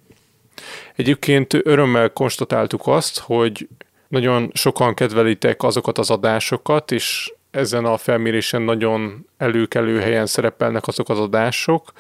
Egyébként 0.95 1.55
örömmel 1.55 2.11
konstatáltuk 2.11 2.87
azt, 2.87 3.19
hogy 3.19 3.69
nagyon 4.09 4.51
sokan 4.55 4.95
kedvelitek 4.95 5.63
azokat 5.63 5.99
az 5.99 6.11
adásokat, 6.11 6.91
és 6.93 7.33
ezen 7.51 7.85
a 7.85 7.97
felmérésen 7.97 8.63
nagyon 8.63 9.27
előkelő 9.37 10.01
helyen 10.01 10.27
szerepelnek 10.27 10.87
azok 10.87 11.09
az 11.09 11.19
adások, 11.19 11.93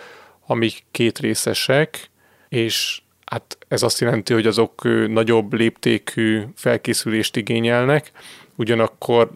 amik 0.46 0.84
két 0.90 1.18
részesek, 1.18 2.10
és 2.48 3.02
hát 3.34 3.58
ez 3.68 3.82
azt 3.82 4.00
jelenti, 4.00 4.32
hogy 4.32 4.46
azok 4.46 4.82
nagyobb 5.08 5.52
léptékű 5.52 6.42
felkészülést 6.54 7.36
igényelnek, 7.36 8.12
ugyanakkor 8.56 9.30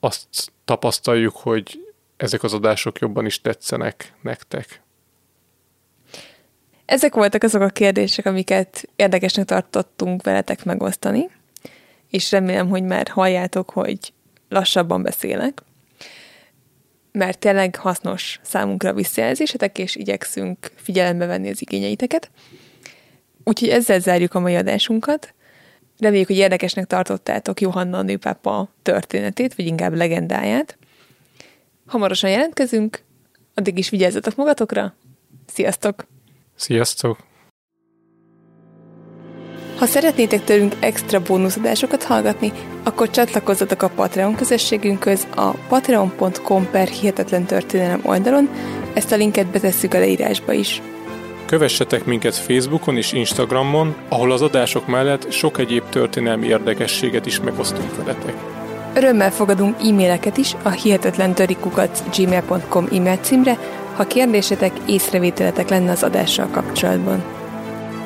azt 0.00 0.52
tapasztaljuk, 0.64 1.36
hogy 1.36 1.92
ezek 2.16 2.42
az 2.42 2.52
adások 2.52 2.98
jobban 2.98 3.26
is 3.26 3.40
tetszenek 3.40 4.12
nektek. 4.22 4.80
Ezek 6.84 7.14
voltak 7.14 7.42
azok 7.42 7.62
a 7.62 7.68
kérdések, 7.68 8.26
amiket 8.26 8.88
érdekesnek 8.96 9.44
tartottunk 9.44 10.22
veletek 10.22 10.64
megosztani 10.64 11.28
és 12.10 12.30
remélem, 12.30 12.68
hogy 12.68 12.82
már 12.82 13.08
halljátok, 13.08 13.70
hogy 13.70 14.12
lassabban 14.48 15.02
beszélek, 15.02 15.62
mert 17.12 17.38
tényleg 17.38 17.76
hasznos 17.76 18.40
számunkra 18.42 18.92
visszajelzésetek, 18.92 19.78
és 19.78 19.96
igyekszünk 19.96 20.72
figyelembe 20.74 21.26
venni 21.26 21.48
az 21.50 21.62
igényeiteket. 21.62 22.30
Úgyhogy 23.48 23.68
ezzel 23.68 24.00
zárjuk 24.00 24.34
a 24.34 24.40
mai 24.40 24.54
adásunkat. 24.54 25.34
Reméljük, 25.98 26.26
hogy 26.26 26.36
érdekesnek 26.36 26.86
tartottátok 26.86 27.60
Johanna 27.60 28.02
nőpápa 28.02 28.68
történetét, 28.82 29.54
vagy 29.54 29.66
inkább 29.66 29.94
legendáját. 29.94 30.78
Hamarosan 31.86 32.30
jelentkezünk, 32.30 33.02
addig 33.54 33.78
is 33.78 33.88
vigyázzatok 33.88 34.34
magatokra. 34.34 34.94
Sziasztok! 35.46 36.06
Sziasztok! 36.56 37.18
Ha 39.78 39.86
szeretnétek 39.86 40.44
tőlünk 40.44 40.74
extra 40.80 41.22
bónuszadásokat 41.22 42.02
hallgatni, 42.02 42.52
akkor 42.82 43.10
csatlakozzatok 43.10 43.82
a 43.82 43.88
Patreon 43.88 44.34
közösségünkhöz 44.34 45.26
a 45.34 45.50
patreon.com 45.50 46.70
per 46.70 46.88
hihetetlen 46.88 47.44
történelem 47.44 48.00
oldalon, 48.04 48.50
ezt 48.94 49.12
a 49.12 49.16
linket 49.16 49.46
betesszük 49.46 49.94
a 49.94 49.98
leírásba 49.98 50.52
is. 50.52 50.82
Kövessetek 51.48 52.04
minket 52.04 52.34
Facebookon 52.34 52.96
és 52.96 53.12
Instagramon, 53.12 53.94
ahol 54.08 54.32
az 54.32 54.42
adások 54.42 54.86
mellett 54.86 55.32
sok 55.32 55.58
egyéb 55.58 55.82
történelmi 55.88 56.46
érdekességet 56.46 57.26
is 57.26 57.40
megosztunk 57.40 57.96
veletek. 57.96 58.34
Örömmel 58.94 59.30
fogadunk 59.30 59.76
e-maileket 59.80 60.36
is 60.36 60.54
a 60.62 60.70
hihetetlen 60.70 61.34
gmail.com 62.16 62.88
e-mail 62.92 63.16
címre, 63.16 63.58
ha 63.94 64.06
kérdésetek, 64.06 64.72
észrevételetek 64.86 65.68
lenne 65.68 65.90
az 65.90 66.02
adással 66.02 66.48
kapcsolatban. 66.50 67.22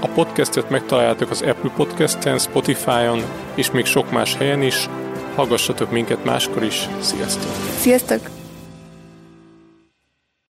A 0.01 0.07
podcastet 0.07 0.71
megtaláljátok 0.71 1.31
az 1.31 1.43
Apple 1.43 1.71
Podcast-en, 1.77 2.39
Spotify-on 2.39 3.23
és 3.55 3.71
még 3.71 3.85
sok 3.85 4.11
más 4.11 4.37
helyen 4.37 4.63
is. 4.63 4.89
Hallgassatok 5.35 5.91
minket 5.91 6.25
máskor 6.25 6.63
is. 6.65 6.89
Sziasztok! 7.01 7.51
Sziasztok! 7.79 8.42